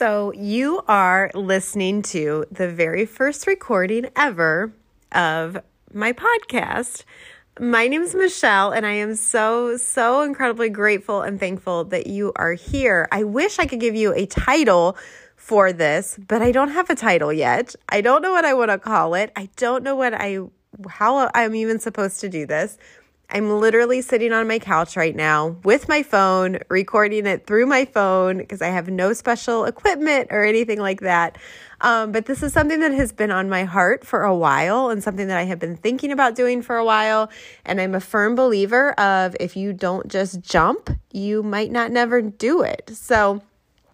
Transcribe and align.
So, 0.00 0.32
you 0.32 0.80
are 0.88 1.30
listening 1.34 2.00
to 2.04 2.46
the 2.50 2.68
very 2.68 3.04
first 3.04 3.46
recording 3.46 4.08
ever 4.16 4.72
of 5.12 5.58
my 5.92 6.14
podcast. 6.14 7.04
My 7.58 7.86
name 7.86 8.00
is 8.00 8.14
Michelle, 8.14 8.70
and 8.70 8.86
I 8.86 8.92
am 8.92 9.14
so, 9.14 9.76
so 9.76 10.22
incredibly 10.22 10.70
grateful 10.70 11.20
and 11.20 11.38
thankful 11.38 11.84
that 11.84 12.06
you 12.06 12.32
are 12.36 12.54
here. 12.54 13.08
I 13.12 13.24
wish 13.24 13.58
I 13.58 13.66
could 13.66 13.80
give 13.80 13.94
you 13.94 14.14
a 14.14 14.24
title 14.24 14.96
for 15.36 15.70
this, 15.70 16.18
but 16.26 16.40
I 16.40 16.50
don't 16.50 16.70
have 16.70 16.88
a 16.88 16.94
title 16.94 17.30
yet. 17.30 17.74
I 17.90 18.00
don't 18.00 18.22
know 18.22 18.32
what 18.32 18.46
I 18.46 18.54
want 18.54 18.70
to 18.70 18.78
call 18.78 19.12
it. 19.12 19.30
I 19.36 19.50
don't 19.56 19.84
know 19.84 19.96
what 19.96 20.14
I 20.14 20.38
how 20.88 21.30
I'm 21.34 21.54
even 21.54 21.78
supposed 21.78 22.20
to 22.20 22.30
do 22.30 22.46
this. 22.46 22.78
I'm 23.32 23.60
literally 23.60 24.02
sitting 24.02 24.32
on 24.32 24.48
my 24.48 24.58
couch 24.58 24.96
right 24.96 25.14
now 25.14 25.56
with 25.62 25.88
my 25.88 26.02
phone, 26.02 26.58
recording 26.68 27.26
it 27.26 27.46
through 27.46 27.66
my 27.66 27.84
phone 27.84 28.38
because 28.38 28.60
I 28.60 28.68
have 28.68 28.88
no 28.88 29.12
special 29.12 29.64
equipment 29.64 30.28
or 30.30 30.44
anything 30.44 30.80
like 30.80 31.00
that. 31.00 31.38
Um, 31.80 32.12
but 32.12 32.26
this 32.26 32.42
is 32.42 32.52
something 32.52 32.80
that 32.80 32.92
has 32.92 33.12
been 33.12 33.30
on 33.30 33.48
my 33.48 33.64
heart 33.64 34.04
for 34.04 34.24
a 34.24 34.34
while 34.34 34.90
and 34.90 35.02
something 35.02 35.28
that 35.28 35.36
I 35.36 35.44
have 35.44 35.58
been 35.58 35.76
thinking 35.76 36.12
about 36.12 36.34
doing 36.34 36.60
for 36.60 36.76
a 36.76 36.84
while. 36.84 37.30
And 37.64 37.80
I'm 37.80 37.94
a 37.94 38.00
firm 38.00 38.34
believer 38.34 38.92
of 38.92 39.36
if 39.38 39.56
you 39.56 39.72
don't 39.72 40.08
just 40.08 40.40
jump, 40.40 40.90
you 41.12 41.42
might 41.42 41.70
not 41.70 41.92
never 41.92 42.20
do 42.20 42.62
it. 42.62 42.90
So 42.92 43.42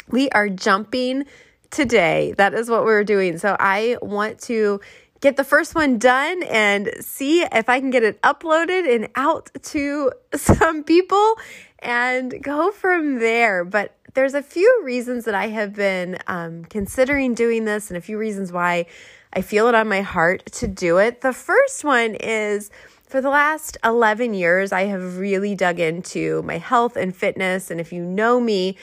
we 0.08 0.30
are 0.30 0.48
jumping 0.48 1.24
today. 1.70 2.34
That 2.38 2.54
is 2.54 2.70
what 2.70 2.84
we're 2.84 3.04
doing. 3.04 3.38
So 3.38 3.56
I 3.58 3.98
want 4.00 4.40
to 4.42 4.80
get 5.26 5.36
the 5.36 5.42
first 5.42 5.74
one 5.74 5.98
done 5.98 6.44
and 6.44 6.88
see 7.00 7.42
if 7.42 7.68
I 7.68 7.80
can 7.80 7.90
get 7.90 8.04
it 8.04 8.22
uploaded 8.22 8.88
and 8.94 9.08
out 9.16 9.50
to 9.60 10.12
some 10.36 10.84
people 10.84 11.34
and 11.80 12.40
go 12.44 12.70
from 12.70 13.18
there. 13.18 13.64
But 13.64 13.96
there's 14.14 14.34
a 14.34 14.42
few 14.42 14.82
reasons 14.84 15.24
that 15.24 15.34
I 15.34 15.48
have 15.48 15.74
been 15.74 16.18
um, 16.28 16.64
considering 16.66 17.34
doing 17.34 17.64
this 17.64 17.90
and 17.90 17.96
a 17.98 18.00
few 18.00 18.18
reasons 18.18 18.52
why 18.52 18.86
I 19.32 19.42
feel 19.42 19.66
it 19.66 19.74
on 19.74 19.88
my 19.88 20.02
heart 20.02 20.46
to 20.52 20.68
do 20.68 20.98
it. 20.98 21.22
The 21.22 21.32
first 21.32 21.82
one 21.82 22.14
is 22.14 22.70
for 23.08 23.20
the 23.20 23.28
last 23.28 23.76
11 23.82 24.32
years, 24.32 24.70
I 24.70 24.84
have 24.84 25.18
really 25.18 25.56
dug 25.56 25.80
into 25.80 26.42
my 26.42 26.58
health 26.58 26.96
and 26.96 27.14
fitness. 27.14 27.68
And 27.68 27.80
if 27.80 27.92
you 27.92 28.04
know 28.04 28.38
me, 28.40 28.76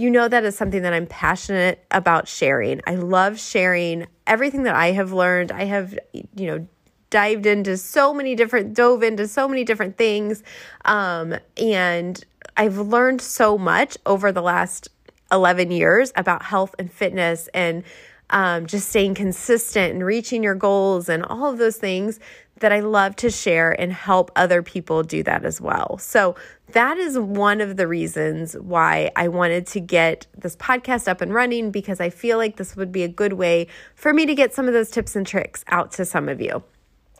you 0.00 0.10
know 0.10 0.28
that 0.28 0.44
is 0.44 0.56
something 0.56 0.80
that 0.82 0.94
I'm 0.94 1.06
passionate 1.06 1.84
about 1.90 2.26
sharing. 2.26 2.80
I 2.86 2.94
love 2.94 3.38
sharing 3.38 4.06
everything 4.26 4.62
that 4.62 4.74
I 4.74 4.92
have 4.92 5.12
learned. 5.12 5.52
I 5.52 5.64
have, 5.64 5.98
you 6.12 6.46
know, 6.46 6.66
dived 7.10 7.44
into 7.44 7.76
so 7.76 8.14
many 8.14 8.34
different, 8.34 8.72
dove 8.72 9.02
into 9.02 9.28
so 9.28 9.46
many 9.46 9.62
different 9.62 9.98
things. 9.98 10.42
Um, 10.86 11.36
and 11.58 12.24
I've 12.56 12.78
learned 12.78 13.20
so 13.20 13.58
much 13.58 13.98
over 14.06 14.32
the 14.32 14.40
last 14.40 14.88
11 15.30 15.70
years 15.70 16.12
about 16.16 16.44
health 16.44 16.74
and 16.78 16.90
fitness 16.90 17.48
and 17.52 17.84
um, 18.30 18.66
just 18.66 18.88
staying 18.88 19.14
consistent 19.14 19.92
and 19.92 20.04
reaching 20.04 20.42
your 20.42 20.54
goals 20.54 21.08
and 21.08 21.24
all 21.24 21.50
of 21.50 21.58
those 21.58 21.76
things 21.76 22.18
that 22.60 22.72
I 22.72 22.80
love 22.80 23.16
to 23.16 23.30
share 23.30 23.78
and 23.78 23.92
help 23.92 24.30
other 24.36 24.62
people 24.62 25.02
do 25.02 25.22
that 25.22 25.44
as 25.44 25.60
well. 25.60 25.98
So, 25.98 26.36
that 26.72 26.98
is 26.98 27.18
one 27.18 27.60
of 27.60 27.76
the 27.76 27.88
reasons 27.88 28.54
why 28.54 29.10
I 29.16 29.26
wanted 29.26 29.66
to 29.68 29.80
get 29.80 30.28
this 30.36 30.54
podcast 30.54 31.08
up 31.08 31.20
and 31.20 31.34
running 31.34 31.72
because 31.72 32.00
I 32.00 32.10
feel 32.10 32.38
like 32.38 32.56
this 32.56 32.76
would 32.76 32.92
be 32.92 33.02
a 33.02 33.08
good 33.08 33.32
way 33.32 33.66
for 33.96 34.14
me 34.14 34.24
to 34.26 34.36
get 34.36 34.54
some 34.54 34.68
of 34.68 34.72
those 34.72 34.88
tips 34.88 35.16
and 35.16 35.26
tricks 35.26 35.64
out 35.66 35.90
to 35.92 36.04
some 36.04 36.28
of 36.28 36.40
you. 36.40 36.62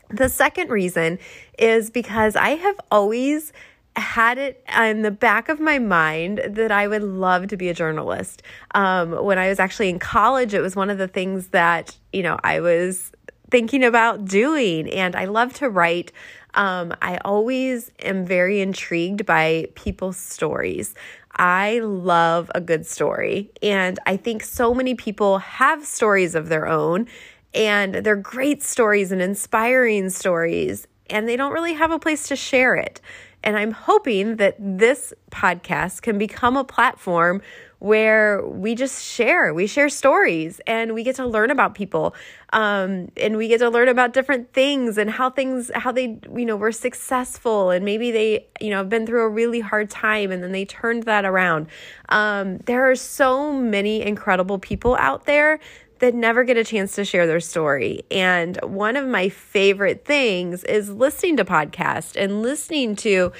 The 0.09 0.29
second 0.29 0.69
reason 0.69 1.19
is 1.57 1.89
because 1.89 2.35
I 2.35 2.51
have 2.51 2.79
always 2.91 3.51
had 3.95 4.37
it 4.37 4.63
in 4.73 5.01
the 5.01 5.11
back 5.11 5.49
of 5.49 5.59
my 5.59 5.77
mind 5.79 6.41
that 6.47 6.71
I 6.71 6.87
would 6.87 7.03
love 7.03 7.47
to 7.47 7.57
be 7.57 7.69
a 7.69 7.73
journalist. 7.73 8.41
Um, 8.73 9.23
when 9.23 9.37
I 9.37 9.49
was 9.49 9.59
actually 9.59 9.89
in 9.89 9.99
college, 9.99 10.53
it 10.53 10.61
was 10.61 10.75
one 10.75 10.89
of 10.89 10.97
the 10.97 11.07
things 11.07 11.47
that, 11.49 11.97
you 12.13 12.23
know, 12.23 12.37
I 12.43 12.61
was 12.61 13.11
thinking 13.49 13.83
about 13.83 14.25
doing. 14.25 14.89
And 14.89 15.15
I 15.15 15.25
love 15.25 15.53
to 15.55 15.69
write. 15.69 16.11
Um, 16.53 16.93
I 17.01 17.17
always 17.25 17.91
am 17.99 18.25
very 18.25 18.61
intrigued 18.61 19.25
by 19.25 19.67
people's 19.75 20.17
stories. 20.17 20.95
I 21.35 21.79
love 21.79 22.51
a 22.55 22.61
good 22.61 22.85
story. 22.85 23.51
And 23.61 23.99
I 24.05 24.17
think 24.17 24.43
so 24.43 24.73
many 24.73 24.95
people 24.95 25.39
have 25.39 25.85
stories 25.85 26.35
of 26.35 26.49
their 26.49 26.67
own, 26.67 27.07
and 27.53 27.95
they're 27.95 28.15
great 28.15 28.63
stories 28.63 29.11
and 29.11 29.21
inspiring 29.21 30.09
stories, 30.09 30.87
and 31.09 31.27
they 31.27 31.35
don't 31.35 31.53
really 31.53 31.73
have 31.73 31.91
a 31.91 31.99
place 31.99 32.27
to 32.29 32.35
share 32.35 32.75
it. 32.75 33.01
And 33.43 33.57
I'm 33.57 33.71
hoping 33.71 34.37
that 34.37 34.55
this 34.59 35.13
podcast 35.31 36.01
can 36.01 36.17
become 36.17 36.55
a 36.55 36.63
platform 36.63 37.41
where 37.79 38.45
we 38.45 38.75
just 38.75 39.03
share, 39.03 39.55
we 39.55 39.65
share 39.65 39.89
stories 39.89 40.61
and 40.67 40.93
we 40.93 41.01
get 41.01 41.15
to 41.15 41.25
learn 41.25 41.49
about 41.49 41.73
people. 41.73 42.13
Um, 42.53 43.11
and 43.17 43.37
we 43.37 43.47
get 43.47 43.57
to 43.57 43.69
learn 43.69 43.87
about 43.87 44.13
different 44.13 44.53
things 44.53 44.99
and 44.99 45.09
how 45.09 45.31
things, 45.31 45.71
how 45.73 45.91
they, 45.91 46.19
you 46.35 46.45
know, 46.45 46.55
were 46.55 46.71
successful 46.71 47.71
and 47.71 47.83
maybe 47.83 48.11
they, 48.11 48.45
you 48.59 48.69
know, 48.69 48.77
have 48.77 48.89
been 48.89 49.07
through 49.07 49.23
a 49.23 49.29
really 49.29 49.61
hard 49.61 49.89
time 49.89 50.31
and 50.31 50.43
then 50.43 50.51
they 50.51 50.63
turned 50.63 51.03
that 51.03 51.25
around. 51.25 51.65
Um, 52.09 52.59
there 52.67 52.87
are 52.87 52.95
so 52.95 53.51
many 53.51 54.03
incredible 54.03 54.59
people 54.59 54.95
out 54.97 55.25
there 55.25 55.59
that 56.01 56.13
never 56.13 56.43
get 56.43 56.57
a 56.57 56.63
chance 56.63 56.95
to 56.95 57.05
share 57.05 57.25
their 57.25 57.39
story. 57.39 58.03
And 58.11 58.57
one 58.63 58.97
of 58.97 59.07
my 59.07 59.29
favorite 59.29 60.03
things 60.03 60.63
is 60.63 60.89
listening 60.89 61.37
to 61.37 61.45
podcasts 61.45 62.15
and 62.15 62.41
listening 62.41 62.95
to 62.97 63.31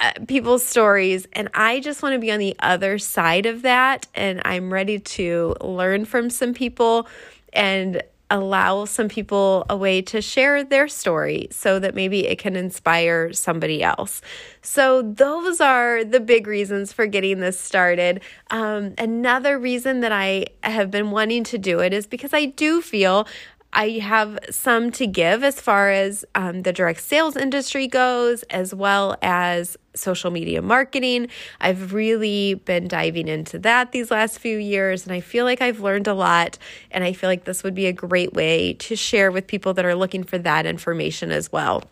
uh, 0.00 0.12
people's 0.26 0.64
stories. 0.64 1.26
And 1.32 1.50
I 1.52 1.80
just 1.80 2.02
want 2.02 2.14
to 2.14 2.18
be 2.18 2.30
on 2.30 2.38
the 2.38 2.56
other 2.60 2.98
side 2.98 3.46
of 3.46 3.62
that. 3.62 4.06
And 4.14 4.40
I'm 4.44 4.72
ready 4.72 4.98
to 4.98 5.56
learn 5.60 6.04
from 6.04 6.30
some 6.30 6.54
people 6.54 7.08
and 7.52 8.02
allow 8.30 8.84
some 8.84 9.08
people 9.08 9.64
a 9.70 9.76
way 9.76 10.02
to 10.02 10.20
share 10.20 10.64
their 10.64 10.88
story 10.88 11.48
so 11.50 11.78
that 11.78 11.94
maybe 11.94 12.26
it 12.26 12.38
can 12.38 12.56
inspire 12.56 13.32
somebody 13.32 13.82
else. 13.82 14.20
So, 14.62 15.02
those 15.02 15.60
are 15.60 16.04
the 16.04 16.20
big 16.20 16.46
reasons 16.46 16.92
for 16.92 17.06
getting 17.06 17.40
this 17.40 17.58
started. 17.58 18.20
Um, 18.50 18.94
another 18.98 19.58
reason 19.58 20.00
that 20.00 20.12
I 20.12 20.46
have 20.62 20.90
been 20.90 21.10
wanting 21.10 21.44
to 21.44 21.58
do 21.58 21.80
it 21.80 21.92
is 21.92 22.06
because 22.06 22.34
I 22.34 22.46
do 22.46 22.82
feel 22.82 23.26
I 23.76 23.98
have 23.98 24.38
some 24.50 24.90
to 24.92 25.06
give 25.06 25.44
as 25.44 25.60
far 25.60 25.90
as 25.90 26.24
um, 26.34 26.62
the 26.62 26.72
direct 26.72 27.02
sales 27.02 27.36
industry 27.36 27.86
goes, 27.86 28.42
as 28.44 28.74
well 28.74 29.18
as 29.20 29.76
social 29.94 30.30
media 30.30 30.62
marketing. 30.62 31.28
I've 31.60 31.92
really 31.92 32.54
been 32.54 32.88
diving 32.88 33.28
into 33.28 33.58
that 33.60 33.92
these 33.92 34.10
last 34.10 34.38
few 34.38 34.56
years, 34.56 35.04
and 35.04 35.12
I 35.12 35.20
feel 35.20 35.44
like 35.44 35.60
I've 35.60 35.80
learned 35.80 36.08
a 36.08 36.14
lot. 36.14 36.56
And 36.90 37.04
I 37.04 37.12
feel 37.12 37.28
like 37.28 37.44
this 37.44 37.62
would 37.62 37.74
be 37.74 37.84
a 37.84 37.92
great 37.92 38.32
way 38.32 38.72
to 38.72 38.96
share 38.96 39.30
with 39.30 39.46
people 39.46 39.74
that 39.74 39.84
are 39.84 39.94
looking 39.94 40.24
for 40.24 40.38
that 40.38 40.64
information 40.64 41.30
as 41.30 41.52
well. 41.52 41.84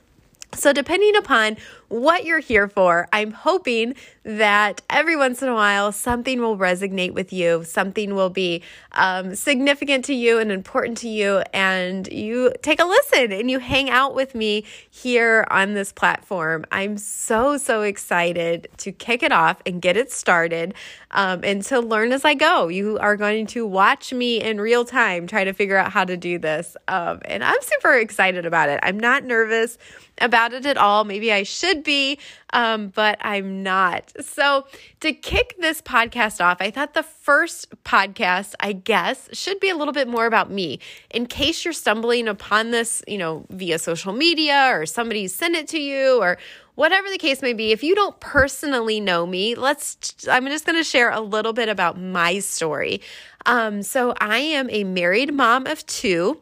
So, 0.55 0.73
depending 0.73 1.17
upon 1.17 1.59
what 1.89 2.25
you're 2.25 2.41
here 2.41 2.69
for, 2.69 3.09
I'm 3.13 3.33
hoping 3.33 3.95
that 4.25 4.81
every 4.89 5.17
once 5.17 5.43
in 5.43 5.49
a 5.49 5.55
while 5.55 5.93
something 5.93 6.41
will 6.41 6.57
resonate 6.57 7.13
with 7.13 7.33
you, 7.33 7.63
something 7.65 8.15
will 8.15 8.31
be 8.31 8.63
um, 8.93 9.35
significant 9.35 10.05
to 10.07 10.15
you 10.15 10.39
and 10.39 10.51
important 10.51 10.97
to 10.99 11.09
you, 11.09 11.43
and 11.53 12.09
you 12.09 12.53
take 12.63 12.81
a 12.81 12.85
listen 12.85 13.33
and 13.33 13.51
you 13.51 13.59
hang 13.59 13.91
out 13.91 14.15
with 14.15 14.35
me 14.35 14.65
here 14.91 15.47
on 15.51 15.75
this 15.75 15.93
platform. 15.93 16.65
I'm 16.73 16.97
so, 16.97 17.59
so 17.59 17.83
excited 17.83 18.69
to 18.79 18.93
kick 18.93 19.23
it 19.23 19.33
off 19.33 19.61
and 19.67 19.83
get 19.83 19.97
it 19.97 20.11
started 20.11 20.75
um, 21.11 21.41
and 21.45 21.63
to 21.65 21.81
learn 21.81 22.13
as 22.13 22.25
I 22.25 22.35
go. 22.35 22.69
You 22.69 22.99
are 22.99 23.17
going 23.17 23.47
to 23.49 23.67
watch 23.67 24.13
me 24.13 24.41
in 24.41 24.61
real 24.61 24.85
time 24.85 25.27
try 25.27 25.45
to 25.45 25.53
figure 25.53 25.77
out 25.77 25.93
how 25.93 26.05
to 26.05 26.17
do 26.17 26.39
this. 26.39 26.77
Um, 26.89 27.21
and 27.27 27.45
I'm 27.45 27.61
super 27.61 27.95
excited 27.95 28.47
about 28.47 28.69
it. 28.69 28.81
I'm 28.83 28.99
not 28.99 29.25
nervous 29.25 29.79
about 30.21 30.53
it 30.53 30.67
at 30.67 30.77
all. 30.77 31.05
Maybe 31.05 31.33
I 31.33 31.43
should 31.43 31.84
be, 31.85 32.19
um, 32.53 32.89
but 32.89 33.19
I'm 33.21 33.63
not. 33.63 34.13
So, 34.25 34.67
to 35.01 35.13
kick 35.13 35.55
this 35.59 35.81
podcast 35.81 36.45
off, 36.45 36.59
I 36.61 36.71
thought 36.71 36.95
the 36.95 37.03
first 37.03 37.71
podcast, 37.85 38.55
I 38.61 38.73
guess, 38.73 39.29
should 39.33 39.61
be 39.61 39.69
a 39.71 39.77
little 39.77 39.93
bit 39.93 40.09
more 40.09 40.27
about 40.27 40.51
me. 40.51 40.81
In 41.11 41.27
case 41.27 41.65
you're 41.65 41.75
stumbling 41.75 42.29
upon 42.29 42.71
this, 42.71 43.03
you 43.07 43.19
know, 43.19 43.47
via 43.51 43.79
social 43.79 44.13
media 44.13 44.71
or 44.73 44.87
somebody 44.87 45.29
sent 45.29 45.55
it 45.55 45.69
to 45.69 45.79
you 45.79 46.21
or 46.21 46.39
whatever 46.75 47.09
the 47.11 47.19
case 47.19 47.43
may 47.43 47.53
be, 47.53 47.71
if 47.71 47.83
you 47.83 47.95
don't 47.95 48.19
personally 48.19 48.99
know 48.99 49.27
me, 49.27 49.55
let's, 49.55 50.27
I'm 50.29 50.47
just 50.47 50.67
going 50.67 50.79
to 50.79 50.85
share 50.85 51.11
a 51.11 51.21
little 51.21 51.53
bit 51.53 51.69
about 51.69 52.01
my 52.01 52.41
story. 52.41 53.01
Um, 53.47 53.83
so, 53.83 54.15
I 54.21 54.39
am 54.39 54.69
a 54.71 54.85
married 54.85 55.33
mom 55.35 55.67
of 55.67 55.85
two. 55.87 56.41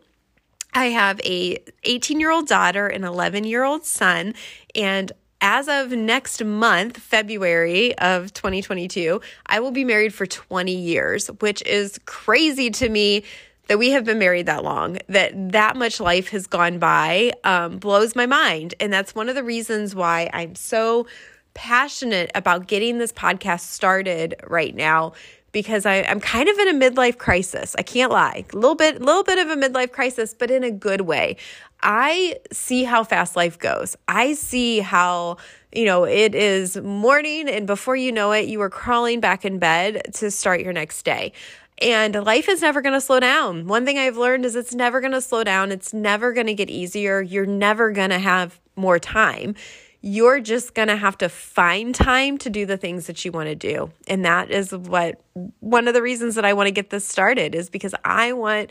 I 0.75 0.87
have 0.87 1.21
a 1.21 1.63
18 1.85 2.19
year 2.19 2.31
old 2.31 2.49
daughter, 2.49 2.87
an 2.87 3.05
11 3.05 3.45
year 3.45 3.65
old 3.65 3.85
son, 3.85 4.35
and 4.75 5.13
as 5.43 5.67
of 5.67 5.91
next 5.91 6.43
month, 6.45 6.97
February 6.97 7.99
of 7.99 8.33
2022, 8.33 9.21
I 9.47 9.59
will 9.59 9.73
be 9.73 9.85
married 9.85 10.15
for 10.15 10.25
20 10.25 10.73
years, 10.73 11.27
which 11.41 11.63
is 11.67 11.99
crazy 12.07 12.71
to 12.71 12.89
me 12.89 13.25
that 13.67 13.77
we 13.79 13.91
have 13.91 14.05
been 14.05 14.21
married 14.21 14.47
that 14.47 14.63
long, 14.63 14.99
that 15.09 15.53
that 15.53 15.77
much 15.77 15.99
life 15.99 16.29
has 16.29 16.47
gone 16.47 16.79
by, 16.79 17.33
um, 17.43 17.79
blows 17.79 18.15
my 18.15 18.27
mind. 18.27 18.75
And 18.79 18.93
that's 18.93 19.15
one 19.15 19.29
of 19.29 19.35
the 19.35 19.43
reasons 19.43 19.95
why 19.95 20.31
I'm 20.33 20.55
so 20.55 21.07
passionate 21.55 22.31
about 22.37 22.69
getting 22.69 22.99
this 22.99 23.13
podcast 23.13 23.61
started 23.61 24.37
right 24.47 24.75
now 24.75 25.13
because 25.53 25.85
I, 25.85 26.03
I'm 26.03 26.19
kind 26.19 26.49
of 26.49 26.59
in 26.59 26.69
a 26.69 26.91
midlife 26.91 27.19
crisis. 27.19 27.77
I 27.79 27.83
can't 27.83 28.11
lie. 28.11 28.45
A 28.53 28.57
little 28.57 28.75
bit, 28.75 29.01
little 29.01 29.23
bit 29.23 29.39
of 29.39 29.51
a 29.51 29.57
midlife 29.57 29.93
crisis, 29.93 30.35
but 30.35 30.51
in 30.51 30.65
a 30.65 30.71
good 30.71 31.03
way. 31.03 31.37
I 31.83 32.39
see 32.53 32.85
how 32.85 33.05
fast 33.05 33.37
life 33.37 33.59
goes. 33.59 33.97
I 34.07 34.35
see 34.35 34.81
how, 34.81 35.39
you 35.73 35.85
know, 35.85 36.05
it 36.05 36.35
is 36.35 36.77
morning 36.77 37.49
and 37.49 37.67
before 37.67 37.97
you 37.97 38.13
know 38.13 38.33
it, 38.33 38.49
you 38.49 38.61
are 38.63 38.71
crawling 38.71 39.21
back 39.21 39.45
in 39.45 39.59
bed 39.59 40.03
to 40.15 40.31
start 40.31 40.61
your 40.61 40.73
next 40.73 41.03
day. 41.05 41.33
And 41.81 42.15
life 42.15 42.49
is 42.49 42.63
never 42.63 42.81
going 42.81 42.95
to 42.95 43.01
slow 43.01 43.19
down. 43.19 43.67
One 43.67 43.85
thing 43.85 43.99
I've 43.99 44.17
learned 44.17 44.45
is 44.45 44.55
it's 44.55 44.75
never 44.75 45.01
going 45.01 45.13
to 45.13 45.21
slow 45.21 45.43
down. 45.43 45.73
It's 45.73 45.93
never 45.93 46.33
going 46.33 46.47
to 46.47 46.55
get 46.55 46.71
easier. 46.71 47.21
You're 47.21 47.47
never 47.47 47.91
going 47.91 48.11
to 48.11 48.21
have 48.21 48.61
more 48.77 49.01
time. 49.01 49.57
You're 50.01 50.41
just 50.41 50.75
going 50.75 50.89
to 50.89 50.97
have 50.97 51.19
to 51.19 51.29
find 51.29 51.95
time 51.95 52.39
to 52.39 52.51
do 52.51 52.67
the 52.67 52.77
things 52.77 53.07
that 53.07 53.25
you 53.25 53.33
want 53.33 53.49
to 53.49 53.55
do. 53.55 53.91
And 54.07 54.25
that 54.25 54.51
is 54.51 54.73
what 54.73 55.21
one 55.61 55.89
of 55.89 55.95
the 55.95 56.03
reasons 56.03 56.37
that 56.37 56.45
I 56.45 56.53
want 56.53 56.69
to 56.69 56.73
get 56.73 56.91
this 56.91 57.07
started 57.07 57.55
is 57.55 57.69
because 57.69 57.95
I 58.05 58.33
want 58.33 58.71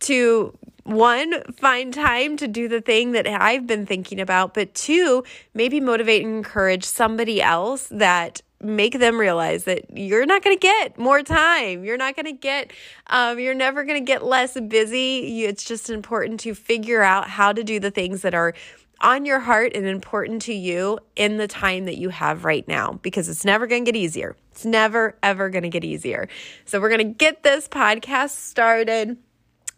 to 0.00 0.56
one, 0.84 1.42
find 1.54 1.92
time 1.92 2.36
to 2.36 2.46
do 2.46 2.68
the 2.68 2.80
thing 2.80 3.12
that 3.12 3.26
I've 3.26 3.66
been 3.66 3.86
thinking 3.86 4.20
about, 4.20 4.54
but 4.54 4.74
two, 4.74 5.24
maybe 5.54 5.80
motivate 5.80 6.24
and 6.24 6.36
encourage 6.36 6.84
somebody 6.84 7.42
else 7.42 7.88
that 7.90 8.42
make 8.60 8.98
them 8.98 9.18
realize 9.18 9.64
that 9.64 9.84
you're 9.96 10.26
not 10.26 10.42
going 10.42 10.56
to 10.56 10.60
get 10.60 10.98
more 10.98 11.22
time. 11.22 11.84
You're 11.84 11.96
not 11.96 12.16
going 12.16 12.26
to 12.26 12.32
get, 12.32 12.72
um, 13.08 13.38
you're 13.38 13.54
never 13.54 13.84
going 13.84 14.00
to 14.00 14.04
get 14.04 14.24
less 14.24 14.58
busy. 14.58 15.44
It's 15.44 15.64
just 15.64 15.90
important 15.90 16.40
to 16.40 16.54
figure 16.54 17.02
out 17.02 17.28
how 17.28 17.52
to 17.52 17.62
do 17.62 17.80
the 17.80 17.90
things 17.90 18.22
that 18.22 18.34
are 18.34 18.54
on 19.00 19.26
your 19.26 19.40
heart 19.40 19.72
and 19.74 19.86
important 19.86 20.40
to 20.42 20.54
you 20.54 20.98
in 21.16 21.36
the 21.36 21.48
time 21.48 21.84
that 21.84 21.98
you 21.98 22.08
have 22.08 22.44
right 22.44 22.66
now 22.66 22.98
because 23.02 23.28
it's 23.28 23.44
never 23.44 23.66
going 23.66 23.84
to 23.84 23.92
get 23.92 23.98
easier. 23.98 24.36
It's 24.52 24.64
never, 24.64 25.16
ever 25.22 25.50
going 25.50 25.64
to 25.64 25.68
get 25.68 25.84
easier. 25.84 26.28
So, 26.64 26.80
we're 26.80 26.88
going 26.88 27.08
to 27.08 27.14
get 27.14 27.42
this 27.42 27.68
podcast 27.68 28.30
started. 28.30 29.18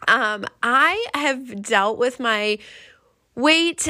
Um, 0.09 0.45
I 0.63 1.05
have 1.15 1.63
dealt 1.63 1.99
with 1.99 2.21
my 2.21 2.59
weight 3.37 3.87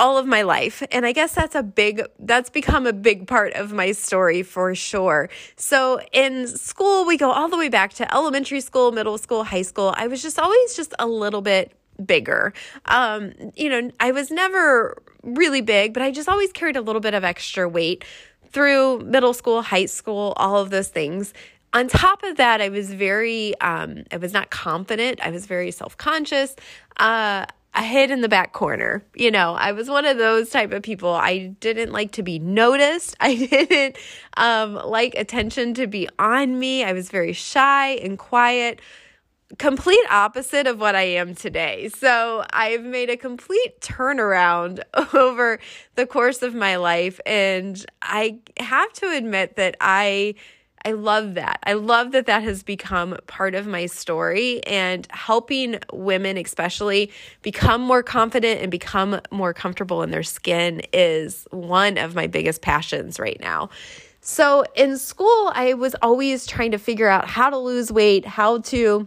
all 0.00 0.18
of 0.18 0.26
my 0.26 0.42
life 0.42 0.82
and 0.90 1.06
i 1.06 1.12
guess 1.12 1.32
that's 1.32 1.54
a 1.54 1.62
big 1.62 2.02
that's 2.18 2.50
become 2.50 2.88
a 2.88 2.92
big 2.92 3.24
part 3.28 3.52
of 3.52 3.72
my 3.72 3.92
story 3.92 4.42
for 4.42 4.74
sure. 4.74 5.28
So 5.54 6.00
in 6.12 6.48
school 6.48 7.06
we 7.06 7.16
go 7.16 7.30
all 7.30 7.48
the 7.48 7.56
way 7.56 7.68
back 7.68 7.92
to 7.94 8.12
elementary 8.12 8.60
school 8.60 8.90
middle 8.90 9.16
school 9.16 9.44
high 9.44 9.62
school. 9.62 9.94
I 9.96 10.08
was 10.08 10.22
just 10.22 10.40
always 10.40 10.74
just 10.74 10.92
a 10.98 11.06
little 11.06 11.40
bit 11.40 11.72
bigger. 12.04 12.52
Um 12.86 13.32
you 13.54 13.68
know 13.70 13.92
i 14.00 14.10
was 14.10 14.32
never 14.32 15.00
really 15.22 15.60
big 15.60 15.94
but 15.94 16.02
i 16.02 16.10
just 16.10 16.28
always 16.28 16.50
carried 16.50 16.76
a 16.76 16.80
little 16.80 17.00
bit 17.00 17.14
of 17.14 17.22
extra 17.22 17.68
weight 17.68 18.04
through 18.50 18.98
middle 19.00 19.34
school 19.34 19.62
high 19.62 19.86
school 19.86 20.32
all 20.36 20.56
of 20.56 20.70
those 20.70 20.88
things 20.88 21.32
on 21.72 21.88
top 21.88 22.22
of 22.22 22.36
that, 22.36 22.60
I 22.60 22.68
was 22.68 22.92
very, 22.92 23.58
um, 23.60 24.04
I 24.10 24.16
was 24.16 24.32
not 24.32 24.50
confident. 24.50 25.20
I 25.22 25.30
was 25.30 25.46
very 25.46 25.70
self 25.70 25.96
conscious. 25.96 26.56
Uh, 26.96 27.46
I 27.72 27.84
hid 27.84 28.10
in 28.10 28.20
the 28.20 28.28
back 28.28 28.52
corner. 28.52 29.04
You 29.14 29.30
know, 29.30 29.54
I 29.54 29.72
was 29.72 29.88
one 29.88 30.04
of 30.04 30.18
those 30.18 30.50
type 30.50 30.72
of 30.72 30.82
people. 30.82 31.10
I 31.10 31.54
didn't 31.60 31.92
like 31.92 32.12
to 32.12 32.22
be 32.22 32.38
noticed. 32.38 33.16
I 33.20 33.36
didn't 33.36 33.96
um, 34.36 34.74
like 34.74 35.14
attention 35.14 35.74
to 35.74 35.86
be 35.86 36.08
on 36.18 36.58
me. 36.58 36.82
I 36.82 36.92
was 36.92 37.08
very 37.08 37.32
shy 37.32 37.90
and 37.90 38.18
quiet, 38.18 38.80
complete 39.58 40.04
opposite 40.10 40.66
of 40.66 40.80
what 40.80 40.96
I 40.96 41.02
am 41.02 41.36
today. 41.36 41.88
So 41.90 42.44
I've 42.52 42.82
made 42.82 43.10
a 43.10 43.16
complete 43.16 43.80
turnaround 43.80 44.82
over 45.14 45.60
the 45.94 46.06
course 46.06 46.42
of 46.42 46.56
my 46.56 46.76
life. 46.76 47.20
And 47.24 47.84
I 48.02 48.40
have 48.58 48.92
to 48.94 49.16
admit 49.16 49.54
that 49.56 49.76
I 49.80 50.34
I 50.84 50.92
love 50.92 51.34
that. 51.34 51.60
I 51.64 51.74
love 51.74 52.12
that 52.12 52.26
that 52.26 52.42
has 52.42 52.62
become 52.62 53.16
part 53.26 53.54
of 53.54 53.66
my 53.66 53.86
story 53.86 54.64
and 54.66 55.06
helping 55.10 55.78
women, 55.92 56.38
especially, 56.38 57.12
become 57.42 57.82
more 57.82 58.02
confident 58.02 58.62
and 58.62 58.70
become 58.70 59.20
more 59.30 59.52
comfortable 59.52 60.02
in 60.02 60.10
their 60.10 60.22
skin 60.22 60.80
is 60.92 61.46
one 61.50 61.98
of 61.98 62.14
my 62.14 62.26
biggest 62.26 62.62
passions 62.62 63.18
right 63.18 63.38
now. 63.40 63.68
So 64.22 64.64
in 64.74 64.96
school, 64.98 65.50
I 65.54 65.74
was 65.74 65.94
always 66.02 66.46
trying 66.46 66.70
to 66.70 66.78
figure 66.78 67.08
out 67.08 67.28
how 67.28 67.50
to 67.50 67.58
lose 67.58 67.90
weight, 67.92 68.26
how 68.26 68.58
to 68.58 69.06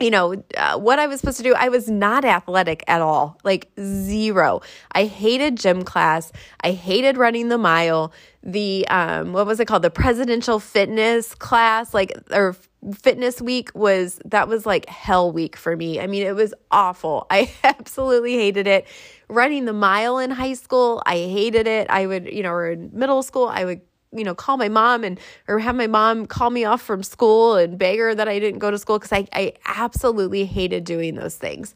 you 0.00 0.10
know, 0.10 0.42
uh, 0.56 0.78
what 0.78 0.98
I 0.98 1.06
was 1.06 1.20
supposed 1.20 1.38
to 1.38 1.42
do, 1.42 1.54
I 1.54 1.68
was 1.68 1.88
not 1.88 2.24
athletic 2.24 2.84
at 2.86 3.00
all, 3.00 3.38
like 3.44 3.70
zero. 3.80 4.60
I 4.92 5.04
hated 5.04 5.56
gym 5.56 5.82
class. 5.82 6.32
I 6.60 6.72
hated 6.72 7.16
running 7.16 7.48
the 7.48 7.58
mile. 7.58 8.12
The, 8.42 8.86
um, 8.88 9.32
what 9.32 9.46
was 9.46 9.58
it 9.58 9.66
called? 9.66 9.82
The 9.82 9.90
presidential 9.90 10.60
fitness 10.60 11.34
class, 11.34 11.94
like, 11.94 12.12
or 12.30 12.56
fitness 12.94 13.40
week 13.40 13.70
was, 13.74 14.20
that 14.26 14.48
was 14.48 14.66
like 14.66 14.88
hell 14.88 15.32
week 15.32 15.56
for 15.56 15.76
me. 15.76 16.00
I 16.00 16.06
mean, 16.06 16.26
it 16.26 16.34
was 16.34 16.54
awful. 16.70 17.26
I 17.30 17.52
absolutely 17.64 18.34
hated 18.34 18.66
it. 18.66 18.86
Running 19.28 19.64
the 19.64 19.72
mile 19.72 20.18
in 20.18 20.30
high 20.30 20.54
school, 20.54 21.02
I 21.06 21.16
hated 21.16 21.66
it. 21.66 21.88
I 21.90 22.06
would, 22.06 22.26
you 22.32 22.42
know, 22.42 22.52
or 22.52 22.70
in 22.70 22.90
middle 22.92 23.22
school, 23.22 23.48
I 23.48 23.64
would 23.64 23.80
you 24.12 24.24
know, 24.24 24.34
call 24.34 24.56
my 24.56 24.68
mom 24.68 25.04
and 25.04 25.18
or 25.48 25.58
have 25.58 25.74
my 25.74 25.86
mom 25.86 26.26
call 26.26 26.50
me 26.50 26.64
off 26.64 26.82
from 26.82 27.02
school 27.02 27.56
and 27.56 27.78
beg 27.78 27.98
her 27.98 28.14
that 28.14 28.28
I 28.28 28.38
didn't 28.38 28.60
go 28.60 28.70
to 28.70 28.78
school 28.78 28.98
because 28.98 29.12
I, 29.12 29.26
I 29.32 29.52
absolutely 29.66 30.44
hated 30.44 30.84
doing 30.84 31.14
those 31.14 31.36
things. 31.36 31.74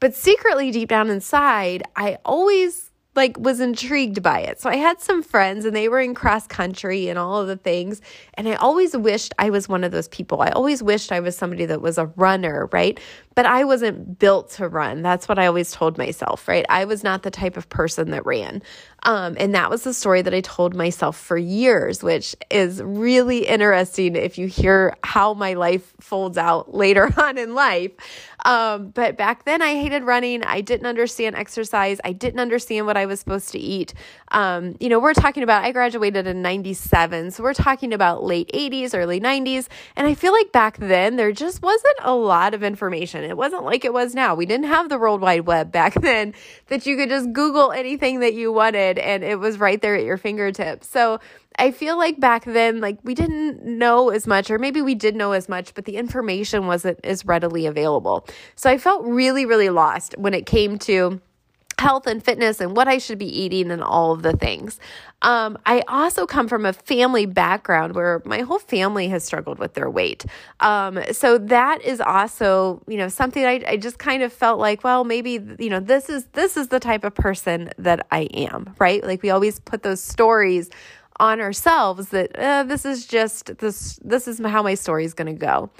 But 0.00 0.14
secretly, 0.14 0.70
deep 0.70 0.88
down 0.88 1.10
inside, 1.10 1.84
I 1.94 2.18
always 2.24 2.90
like 3.14 3.38
was 3.38 3.60
intrigued 3.60 4.22
by 4.22 4.40
it. 4.40 4.60
So 4.60 4.70
I 4.70 4.76
had 4.76 5.00
some 5.00 5.22
friends 5.22 5.64
and 5.64 5.76
they 5.76 5.88
were 5.88 6.00
in 6.00 6.14
cross 6.14 6.46
country 6.46 7.08
and 7.08 7.18
all 7.18 7.40
of 7.40 7.46
the 7.46 7.56
things. 7.56 8.00
And 8.34 8.48
I 8.48 8.54
always 8.54 8.96
wished 8.96 9.34
I 9.38 9.50
was 9.50 9.68
one 9.68 9.84
of 9.84 9.92
those 9.92 10.08
people. 10.08 10.40
I 10.40 10.48
always 10.50 10.82
wished 10.82 11.12
I 11.12 11.20
was 11.20 11.36
somebody 11.36 11.66
that 11.66 11.82
was 11.82 11.98
a 11.98 12.06
runner, 12.16 12.70
right? 12.72 12.98
But 13.34 13.44
I 13.44 13.64
wasn't 13.64 14.18
built 14.18 14.50
to 14.52 14.68
run. 14.68 15.02
That's 15.02 15.28
what 15.28 15.38
I 15.38 15.46
always 15.46 15.72
told 15.72 15.98
myself, 15.98 16.48
right? 16.48 16.64
I 16.70 16.86
was 16.86 17.04
not 17.04 17.22
the 17.22 17.30
type 17.30 17.56
of 17.56 17.68
person 17.68 18.10
that 18.10 18.24
ran. 18.24 18.62
Um, 19.04 19.36
and 19.38 19.54
that 19.54 19.68
was 19.68 19.82
the 19.82 19.92
story 19.92 20.22
that 20.22 20.32
I 20.32 20.40
told 20.40 20.74
myself 20.76 21.18
for 21.18 21.36
years, 21.36 22.02
which 22.02 22.36
is 22.50 22.80
really 22.82 23.46
interesting 23.46 24.14
if 24.14 24.38
you 24.38 24.46
hear 24.46 24.96
how 25.02 25.34
my 25.34 25.54
life 25.54 25.92
folds 26.00 26.38
out 26.38 26.74
later 26.74 27.12
on 27.16 27.38
in 27.38 27.54
life. 27.54 27.92
Um, 28.44 28.88
but 28.88 29.16
back 29.16 29.44
then, 29.44 29.62
I 29.62 29.74
hated 29.74 30.02
running. 30.02 30.42
I 30.42 30.60
didn't 30.60 30.86
understand 30.86 31.36
exercise. 31.36 32.00
I 32.04 32.12
didn't 32.12 32.40
understand 32.40 32.86
what 32.86 32.96
I 32.96 33.06
was 33.06 33.20
supposed 33.20 33.52
to 33.52 33.58
eat. 33.58 33.94
Um, 34.32 34.76
you 34.80 34.88
know, 34.88 34.98
we're 34.98 35.14
talking 35.14 35.42
about, 35.42 35.64
I 35.64 35.72
graduated 35.72 36.26
in 36.26 36.42
97. 36.42 37.32
So 37.32 37.42
we're 37.42 37.54
talking 37.54 37.92
about 37.92 38.24
late 38.24 38.50
80s, 38.52 38.94
early 38.94 39.20
90s. 39.20 39.68
And 39.94 40.06
I 40.06 40.14
feel 40.14 40.32
like 40.32 40.50
back 40.50 40.78
then, 40.78 41.16
there 41.16 41.32
just 41.32 41.62
wasn't 41.62 41.96
a 42.00 42.14
lot 42.14 42.54
of 42.54 42.62
information. 42.62 43.22
It 43.24 43.36
wasn't 43.36 43.64
like 43.64 43.84
it 43.84 43.92
was 43.92 44.14
now. 44.14 44.34
We 44.34 44.46
didn't 44.46 44.66
have 44.66 44.88
the 44.88 44.98
World 44.98 45.20
Wide 45.20 45.46
Web 45.46 45.70
back 45.70 45.94
then 46.00 46.34
that 46.68 46.86
you 46.86 46.96
could 46.96 47.08
just 47.08 47.32
Google 47.32 47.70
anything 47.70 48.20
that 48.20 48.34
you 48.34 48.52
wanted 48.52 48.91
and 48.98 49.24
it 49.24 49.38
was 49.38 49.58
right 49.58 49.80
there 49.80 49.94
at 49.94 50.04
your 50.04 50.16
fingertips. 50.16 50.88
So 50.88 51.20
I 51.58 51.70
feel 51.70 51.98
like 51.98 52.18
back 52.18 52.44
then, 52.44 52.80
like 52.80 52.98
we 53.02 53.14
didn't 53.14 53.64
know 53.64 54.10
as 54.10 54.26
much, 54.26 54.50
or 54.50 54.58
maybe 54.58 54.80
we 54.82 54.94
did 54.94 55.14
know 55.16 55.32
as 55.32 55.48
much, 55.48 55.74
but 55.74 55.84
the 55.84 55.96
information 55.96 56.66
wasn't 56.66 56.98
as 57.04 57.24
readily 57.24 57.66
available. 57.66 58.26
So 58.54 58.70
I 58.70 58.78
felt 58.78 59.04
really, 59.04 59.44
really 59.44 59.70
lost 59.70 60.14
when 60.18 60.34
it 60.34 60.46
came 60.46 60.78
to 60.80 61.20
health 61.78 62.06
and 62.06 62.24
fitness 62.24 62.60
and 62.60 62.76
what 62.76 62.88
I 62.88 62.98
should 62.98 63.18
be 63.18 63.26
eating 63.26 63.70
and 63.70 63.82
all 63.82 64.12
of 64.12 64.22
the 64.22 64.32
things. 64.32 64.78
Um, 65.22 65.56
I 65.66 65.82
also 65.88 66.26
come 66.26 66.48
from 66.48 66.66
a 66.66 66.72
family 66.72 67.26
background 67.26 67.94
where 67.94 68.22
my 68.24 68.40
whole 68.40 68.58
family 68.58 69.08
has 69.08 69.24
struggled 69.24 69.58
with 69.58 69.74
their 69.74 69.88
weight. 69.88 70.24
Um, 70.60 71.00
so 71.12 71.38
that 71.38 71.82
is 71.82 72.00
also, 72.00 72.82
you 72.88 72.96
know, 72.96 73.08
something 73.08 73.44
I, 73.44 73.62
I 73.66 73.76
just 73.76 73.98
kind 73.98 74.22
of 74.22 74.32
felt 74.32 74.58
like, 74.58 74.82
well, 74.84 75.04
maybe, 75.04 75.40
you 75.58 75.70
know, 75.70 75.80
this 75.80 76.08
is, 76.08 76.26
this 76.32 76.56
is 76.56 76.68
the 76.68 76.80
type 76.80 77.04
of 77.04 77.14
person 77.14 77.70
that 77.78 78.06
I 78.10 78.22
am, 78.34 78.74
right? 78.78 79.02
Like 79.04 79.22
we 79.22 79.30
always 79.30 79.60
put 79.60 79.82
those 79.82 80.02
stories 80.02 80.70
on 81.20 81.40
ourselves 81.40 82.08
that 82.08 82.36
uh, 82.36 82.64
this 82.64 82.84
is 82.84 83.06
just 83.06 83.58
this 83.58 84.00
this 84.02 84.26
is 84.26 84.40
how 84.40 84.62
my 84.62 84.74
story 84.74 85.04
is 85.04 85.14
going 85.14 85.26
to 85.26 85.38
go 85.38 85.70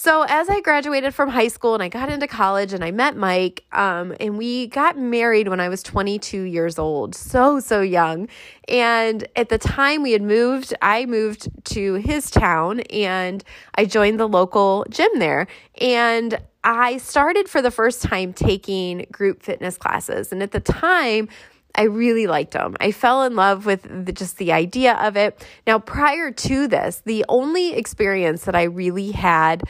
so, 0.00 0.24
as 0.28 0.48
I 0.48 0.60
graduated 0.60 1.12
from 1.12 1.28
high 1.28 1.48
school 1.48 1.74
and 1.74 1.82
I 1.82 1.88
got 1.88 2.08
into 2.08 2.28
college 2.28 2.72
and 2.72 2.84
I 2.84 2.92
met 2.92 3.16
Mike, 3.16 3.64
um, 3.72 4.14
and 4.20 4.38
we 4.38 4.68
got 4.68 4.96
married 4.96 5.48
when 5.48 5.58
I 5.58 5.68
was 5.68 5.82
22 5.82 6.42
years 6.42 6.78
old, 6.78 7.16
so, 7.16 7.58
so 7.58 7.80
young. 7.80 8.28
And 8.68 9.26
at 9.34 9.48
the 9.48 9.58
time 9.58 10.04
we 10.04 10.12
had 10.12 10.22
moved, 10.22 10.72
I 10.80 11.04
moved 11.06 11.48
to 11.72 11.94
his 11.94 12.30
town 12.30 12.78
and 12.82 13.42
I 13.74 13.86
joined 13.86 14.20
the 14.20 14.28
local 14.28 14.86
gym 14.88 15.10
there. 15.16 15.48
And 15.80 16.38
I 16.62 16.98
started 16.98 17.48
for 17.48 17.60
the 17.60 17.72
first 17.72 18.00
time 18.00 18.32
taking 18.32 19.04
group 19.10 19.42
fitness 19.42 19.76
classes. 19.76 20.30
And 20.30 20.44
at 20.44 20.52
the 20.52 20.60
time, 20.60 21.28
I 21.74 21.82
really 21.82 22.26
liked 22.26 22.52
them. 22.52 22.76
I 22.80 22.92
fell 22.92 23.24
in 23.24 23.36
love 23.36 23.66
with 23.66 23.82
the, 23.82 24.12
just 24.12 24.38
the 24.38 24.52
idea 24.52 24.94
of 24.94 25.16
it. 25.16 25.44
Now, 25.66 25.78
prior 25.78 26.30
to 26.30 26.66
this, 26.66 27.02
the 27.04 27.24
only 27.28 27.74
experience 27.74 28.44
that 28.44 28.56
I 28.56 28.64
really 28.64 29.12
had 29.12 29.64